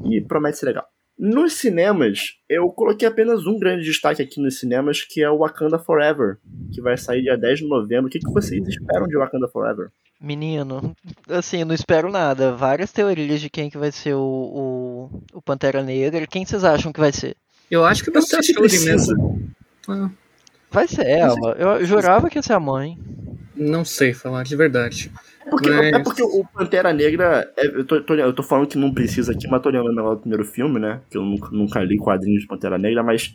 [0.05, 0.87] E promete ser legal.
[1.19, 5.77] Nos cinemas, eu coloquei apenas um grande destaque aqui nos cinemas, que é o Wakanda
[5.77, 6.39] Forever,
[6.73, 8.07] que vai sair dia 10 de novembro.
[8.07, 9.91] O que, que vocês esperam de Wakanda Forever?
[10.21, 10.95] Menino,
[11.29, 12.53] assim, não espero nada.
[12.53, 16.27] Várias teorias de quem que vai ser o, o, o Pantera Negra.
[16.27, 17.37] Quem vocês acham que vai ser?
[17.69, 19.51] Eu acho que vai ser a Shuri mesmo.
[19.89, 20.11] Ah.
[20.71, 21.53] Vai ser ela.
[21.53, 22.97] Eu jurava que ia ser a mãe.
[23.57, 25.11] Não sei falar de verdade.
[25.49, 25.93] Porque, mas...
[25.93, 27.53] É porque o Pantera Negra.
[27.57, 30.17] É, eu, tô, tô, eu tô falando que não precisa aqui, mas tô lembrando agora
[30.17, 31.01] do primeiro filme, né?
[31.11, 33.35] Que eu nunca, nunca li quadrinhos de Pantera Negra, mas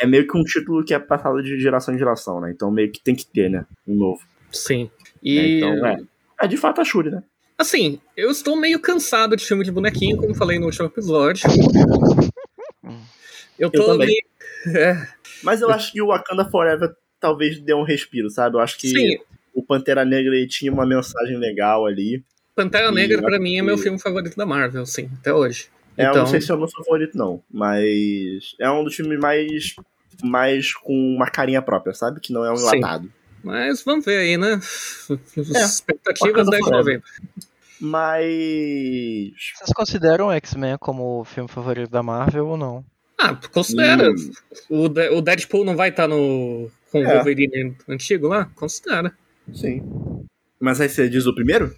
[0.00, 2.50] é meio que um título que é passado de geração em geração, né?
[2.54, 3.66] Então meio que tem que ter, né?
[3.86, 4.20] Um novo.
[4.50, 4.90] Sim.
[5.22, 5.38] E...
[5.38, 5.98] É, então, é.
[6.42, 7.22] É de fato a Shuri, né?
[7.58, 11.42] Assim, eu estou meio cansado de filme de bonequinho, como falei no último episódio.
[13.58, 14.24] Eu tô eu meio.
[14.74, 15.06] É.
[15.42, 18.56] Mas eu acho que o Wakanda Forever talvez dê um respiro, sabe?
[18.56, 18.88] Eu acho que.
[18.88, 19.18] Sim
[19.54, 22.24] o Pantera Negra ele tinha uma mensagem legal ali.
[22.54, 25.68] Pantera Negra, para mim, é meu filme favorito da Marvel, sim, até hoje.
[25.96, 26.14] É, então...
[26.14, 27.42] eu não sei se é o meu favorito, não.
[27.50, 29.74] Mas é um dos filmes mais,
[30.22, 32.20] mais com uma carinha própria, sabe?
[32.20, 33.04] Que não é um enlatado.
[33.04, 33.12] Sim.
[33.42, 34.60] Mas vamos ver aí, né?
[35.10, 37.08] É, Expectativas 10 de novembro.
[37.80, 39.32] Mas.
[39.56, 42.84] Vocês consideram X-Men como o filme favorito da Marvel ou não?
[43.16, 44.10] Ah, considera.
[44.10, 44.30] Hum.
[44.68, 44.84] O,
[45.16, 47.14] o Deadpool não vai estar tá no com o é.
[47.14, 49.14] Wolverine antigo lá, considera.
[49.52, 49.82] Sim.
[50.58, 51.74] Mas aí você diz o primeiro?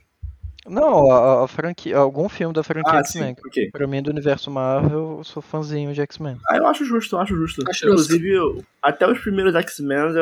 [0.66, 3.34] Não, a, a franquia, algum filme da franquia ah, X-Men.
[3.46, 3.70] Okay.
[3.70, 6.38] Pra mim, do universo Marvel, eu sou fãzinho de X-Men.
[6.48, 7.62] Ah, eu acho justo, eu acho justo.
[7.68, 8.66] Acho Inclusive, justo.
[8.80, 10.12] até os primeiros X-Men,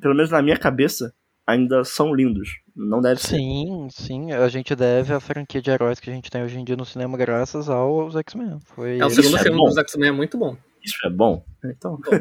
[0.00, 1.12] pelo menos na minha cabeça,
[1.46, 2.48] ainda são lindos.
[2.74, 3.36] Não deve ser.
[3.36, 4.32] Sim, sim.
[4.32, 6.86] A gente deve a franquia de heróis que a gente tem hoje em dia no
[6.86, 8.58] cinema graças aos X-Men.
[8.64, 8.98] Foi...
[8.98, 9.64] É, o segundo é filme bom.
[9.64, 10.56] dos X-Men é muito bom.
[10.82, 11.44] Isso é bom.
[11.62, 11.96] Então.
[11.96, 12.20] Bom.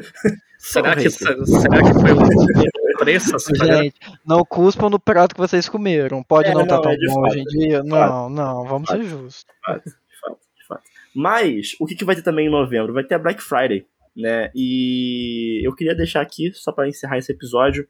[0.60, 2.20] será, que, será que foi um
[3.00, 6.24] preço assim, Gente, não cuspam no prato que vocês comeram.
[6.24, 7.84] Pode é, não estar tá tão é bom fato, hoje em dia?
[7.84, 9.46] Não, não, vamos ser justos.
[9.46, 10.84] De fato, de fato, de fato.
[11.16, 12.94] Mas, o que, que vai ter também em novembro?
[12.94, 13.86] Vai ter a Black Friday.
[14.16, 14.52] Né?
[14.54, 17.88] E eu queria deixar aqui, só para encerrar esse episódio,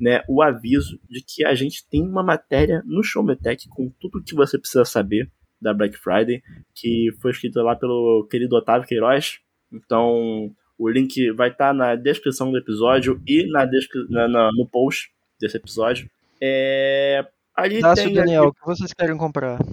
[0.00, 4.24] né, o aviso de que a gente tem uma matéria no Showmetech com tudo o
[4.24, 5.30] que você precisa saber
[5.60, 6.42] da Black Friday,
[6.74, 9.40] que foi escrito lá pelo querido Otávio Queiroz.
[9.70, 10.50] Então,
[10.80, 13.68] o link vai estar tá na descrição do episódio e na,
[14.08, 16.08] na, na no post desse episódio.
[16.42, 19.60] É, ali Dácio, tem Daniel, o que vocês querem comprar?
[19.60, 19.68] O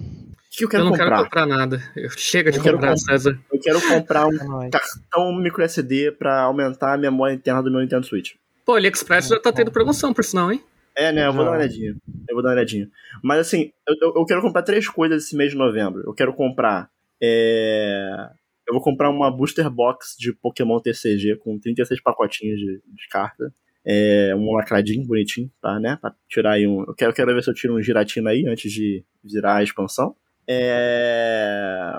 [0.50, 1.08] que eu quero eu não comprar?
[1.08, 1.82] quero comprar nada.
[1.96, 3.38] Eu chega de eu comprar, comp César.
[3.50, 7.80] Eu quero comprar um é cartão micro SD para aumentar a memória interna do meu
[7.80, 8.34] Nintendo Switch.
[8.66, 10.62] Pô, AliExpress já tá tendo promoção, por sinal, hein?
[10.94, 11.26] É, né?
[11.26, 11.96] Eu vou dar uma olhadinha.
[12.28, 12.90] Eu vou dar uma olhadinha.
[13.22, 16.02] Mas assim, eu, eu quero comprar três coisas esse mês de novembro.
[16.04, 16.90] Eu quero comprar.
[17.22, 18.28] É...
[18.68, 23.50] Eu vou comprar uma booster box de Pokémon TCG com 36 pacotinhos de, de carta.
[23.82, 25.96] É, um lacradinho bonitinho, tá, né?
[25.98, 26.80] Pra tirar aí um.
[26.82, 29.62] Eu quero, eu quero ver se eu tiro um giratina aí antes de virar a
[29.62, 30.14] expansão.
[30.46, 31.92] É...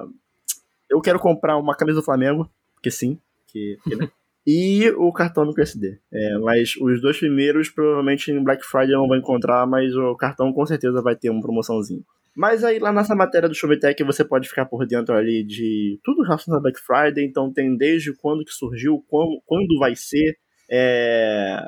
[0.87, 3.19] Eu quero comprar uma camisa do Flamengo, porque sim.
[3.47, 4.11] Que, que né?
[4.45, 5.97] e o cartão no PSD.
[6.13, 10.15] É, mas os dois primeiros, provavelmente em Black Friday eu não vou encontrar, mas o
[10.15, 12.03] cartão com certeza vai ter uma promoçãozinha.
[12.39, 16.21] Mas aí lá nessa matéria do Showmetech você pode ficar por dentro ali de tudo
[16.21, 20.37] relacionado a Black Friday, então tem desde quando que surgiu, como, quando vai ser,
[20.71, 21.59] é,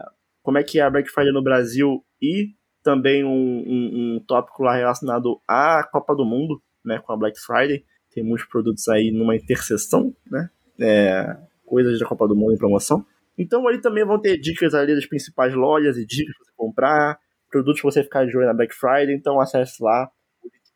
[0.41, 4.63] como é que é a Black Friday no Brasil e também um, um, um tópico
[4.63, 7.83] lá relacionado à Copa do Mundo, né, com a Black Friday.
[8.15, 10.49] Tem muitos produtos aí numa interseção, né?
[10.79, 13.05] É, coisas da Copa do Mundo em promoção.
[13.37, 17.19] Então ali também vão ter dicas ali das principais lojas e dicas para você comprar,
[17.49, 19.13] produtos para você ficar de olho na Black Friday.
[19.13, 20.09] Então acesse lá,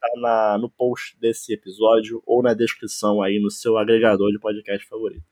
[0.06, 4.40] link está na, no post desse episódio ou na descrição aí no seu agregador de
[4.40, 5.24] podcast favorito.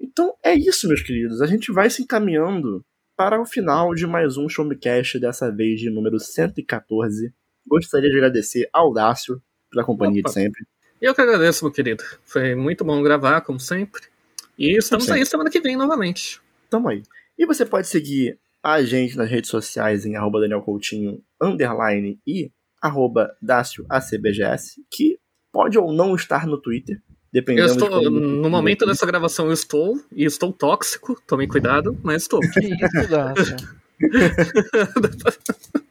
[0.00, 1.40] Então é isso, meus queridos.
[1.40, 2.84] A gente vai se encaminhando
[3.16, 7.32] para o final de mais um Showmecast, dessa vez de número 114.
[7.66, 9.40] Gostaria de agradecer ao Dácio
[9.70, 10.28] pela companhia Opa.
[10.28, 10.66] de sempre.
[11.00, 12.02] Eu que agradeço, meu querido.
[12.24, 14.02] Foi muito bom gravar, como sempre.
[14.58, 16.40] E estamos aí semana que vem novamente.
[16.68, 17.02] Tamo aí.
[17.38, 22.50] E você pode seguir a gente nas redes sociais em arroba Daniel Coutinho, underline e
[22.82, 25.18] arroba Dácio ACBGS, que
[25.52, 27.00] pode ou não estar no Twitter,
[27.32, 31.96] dependendo eu estou, de No momento dessa gravação eu estou, e estou tóxico, tome cuidado,
[32.02, 32.40] mas estou.
[32.40, 33.56] Que isso, Dácio?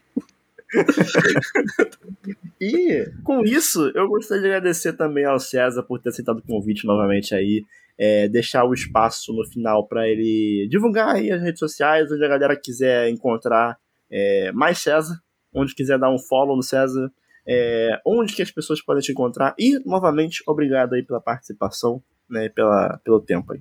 [2.59, 6.85] e com isso, eu gostaria de agradecer também ao César por ter aceitado o convite
[6.85, 7.63] novamente aí
[7.97, 12.27] é, deixar o espaço no final para ele divulgar aí as redes sociais, onde a
[12.27, 13.77] galera quiser encontrar
[14.09, 15.21] é, mais César,
[15.53, 17.11] onde quiser dar um follow no César,
[17.47, 19.55] é, onde que as pessoas podem te encontrar.
[19.57, 23.59] E, novamente, obrigado aí pela participação, né, pela, pelo tempo aí.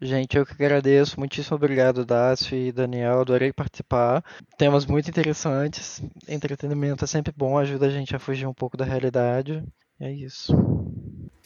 [0.00, 1.18] Gente, eu que agradeço.
[1.18, 3.20] Muitíssimo obrigado, Dácio e Daniel.
[3.20, 4.24] Adorei participar.
[4.56, 6.00] Temas muito interessantes.
[6.28, 9.64] Entretenimento é sempre bom, ajuda a gente a fugir um pouco da realidade.
[10.00, 10.54] É isso.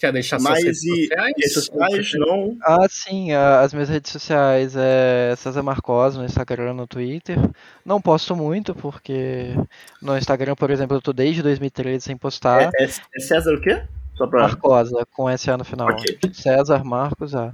[0.03, 1.33] Quer deixar suas Mas redes e, sociais?
[1.37, 2.57] Redes sociais não.
[2.61, 7.37] Ah, sim, as minhas redes sociais é César Marcos no Instagram, no Twitter.
[7.85, 9.55] Não posto muito, porque
[10.01, 12.63] no Instagram, por exemplo, eu tô desde 2013 sem postar.
[12.63, 13.81] É, é, é César o quê?
[14.15, 14.41] Só pra...
[14.41, 15.89] Marcosa, com SA no final.
[15.93, 16.19] Okay.
[16.33, 17.53] César Marcos A.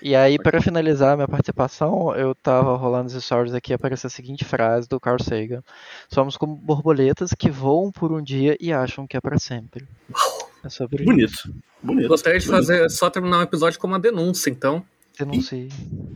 [0.00, 4.10] E aí, para finalizar minha participação, eu tava rolando os stories aqui e apareceu a
[4.10, 5.62] seguinte frase do Carl Sagan:
[6.08, 9.86] Somos como borboletas que voam por um dia e acham que é para sempre.
[10.64, 11.32] É sobre Bonito.
[11.32, 11.54] Isso.
[11.82, 12.08] Bonito.
[12.08, 12.66] Gostaria de Bonito.
[12.66, 14.84] fazer só terminar um episódio com uma denúncia, então.
[15.18, 15.68] Denuncie.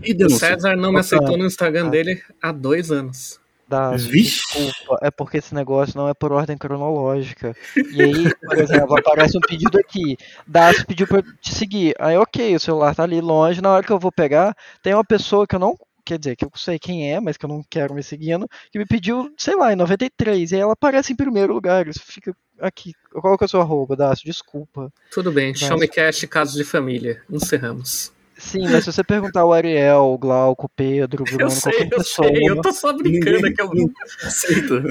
[0.03, 1.91] E, e O César não me aceitou no Instagram ah.
[1.91, 3.41] dele há dois anos.
[3.69, 7.53] Das, desculpa, é porque esse negócio não é por ordem cronológica.
[7.93, 10.17] E aí, por exemplo, aparece um pedido aqui.
[10.47, 11.93] Das pediu pra te seguir.
[11.99, 13.61] Aí, ok, o celular tá ali longe.
[13.61, 15.77] Na hora que eu vou pegar, tem uma pessoa que eu não.
[16.05, 18.79] Quer dizer, que eu sei quem é, mas que eu não quero me seguindo, que
[18.79, 20.53] me pediu, sei lá, em 93.
[20.53, 21.89] E aí ela aparece em primeiro lugar.
[21.89, 22.93] Isso fica aqui.
[23.13, 24.25] Qual que é o seu arroba, Dácio?
[24.25, 24.93] Desculpa.
[25.11, 27.23] Tudo bem, Show Me Cash, casos de família.
[27.31, 28.13] Encerramos.
[28.39, 31.73] Sim, mas se você perguntar o Ariel, o Glauco, o Pedro, o Bruno, eu sei,
[31.73, 32.29] qualquer eu pessoa.
[32.29, 33.63] Sei, eu tô só brincando aqui.
[33.63, 33.91] Eu
[34.23, 34.83] aceito.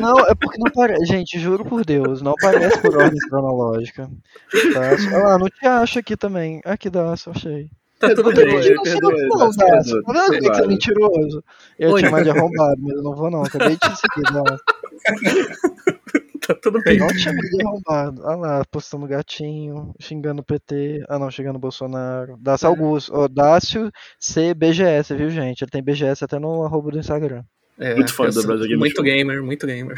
[0.00, 1.04] Não, é porque não parece.
[1.04, 4.08] Gente, juro por Deus, não parece por ordem cronológica.
[4.72, 5.32] Tá?
[5.32, 6.60] Ah, não te acho aqui também.
[6.64, 7.68] Aqui dá, só achei.
[7.98, 8.46] Tá tudo bem.
[8.46, 10.02] Perdoa, perdoa, Não, Dácio.
[10.04, 11.44] Tá vendo que você é mentiroso?
[11.76, 12.00] Eu Oi.
[12.00, 13.42] te chamar de arrombado, mas eu não vou não.
[13.42, 14.60] Acabei de te seguir, Dácio.
[16.48, 16.98] Tá tudo bem.
[16.98, 17.28] Não de
[17.62, 18.22] arrombado.
[18.24, 21.04] Olha lá, postando gatinho, xingando o PT.
[21.08, 22.36] Ah não, xingando o Bolsonaro.
[22.40, 23.12] Dácio Augusto.
[23.14, 25.62] Ó, Dácio CBGS, viu, gente?
[25.62, 27.44] Ele tem BGS até no arroba do Instagram.
[27.78, 29.04] É, Muito fã do Brasil Game Muito Show.
[29.04, 29.96] gamer, muito gamer.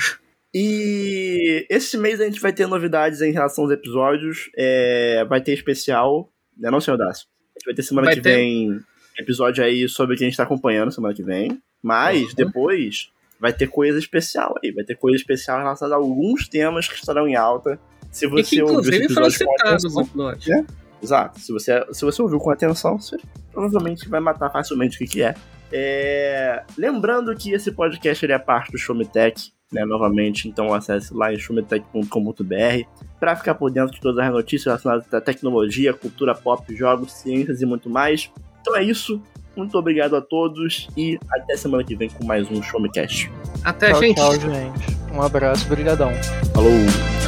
[0.52, 4.50] E esse mês a gente vai ter novidades em relação aos episódios.
[4.56, 6.28] É, vai ter especial,
[6.58, 7.26] né, não, senhor Dácio?
[7.54, 8.34] A gente vai ter semana Vai que ter.
[8.34, 8.80] vem
[9.18, 11.60] episódio aí sobre o que a gente tá acompanhando semana que vem.
[11.82, 12.34] Mas Uhum.
[12.36, 13.10] depois
[13.40, 14.70] vai ter coisa especial aí.
[14.70, 17.80] Vai ter coisa especial relacionada a alguns temas que estarão em alta.
[18.10, 20.66] Se E que você ouviu esse inclusive foram citados no episódio.
[21.02, 21.40] Exato.
[21.40, 23.16] Se você, se você ouviu com atenção, você
[23.52, 25.34] provavelmente vai matar facilmente o que, que é.
[25.72, 29.84] É, Lembrando que esse podcast ele é parte do Showmetech, né?
[29.84, 35.14] Novamente, então acesse lá em showmetech.com.br para ficar por dentro de todas as notícias relacionadas
[35.14, 38.30] à tecnologia, cultura pop, jogos, ciências e muito mais.
[38.60, 39.22] Então é isso.
[39.56, 43.30] Muito obrigado a todos e até semana que vem com mais um Showmecast.
[43.64, 44.16] Até, tchau, gente.
[44.16, 44.96] tchau, gente.
[45.12, 46.12] Um abraço, brigadão.
[46.54, 47.19] Falou!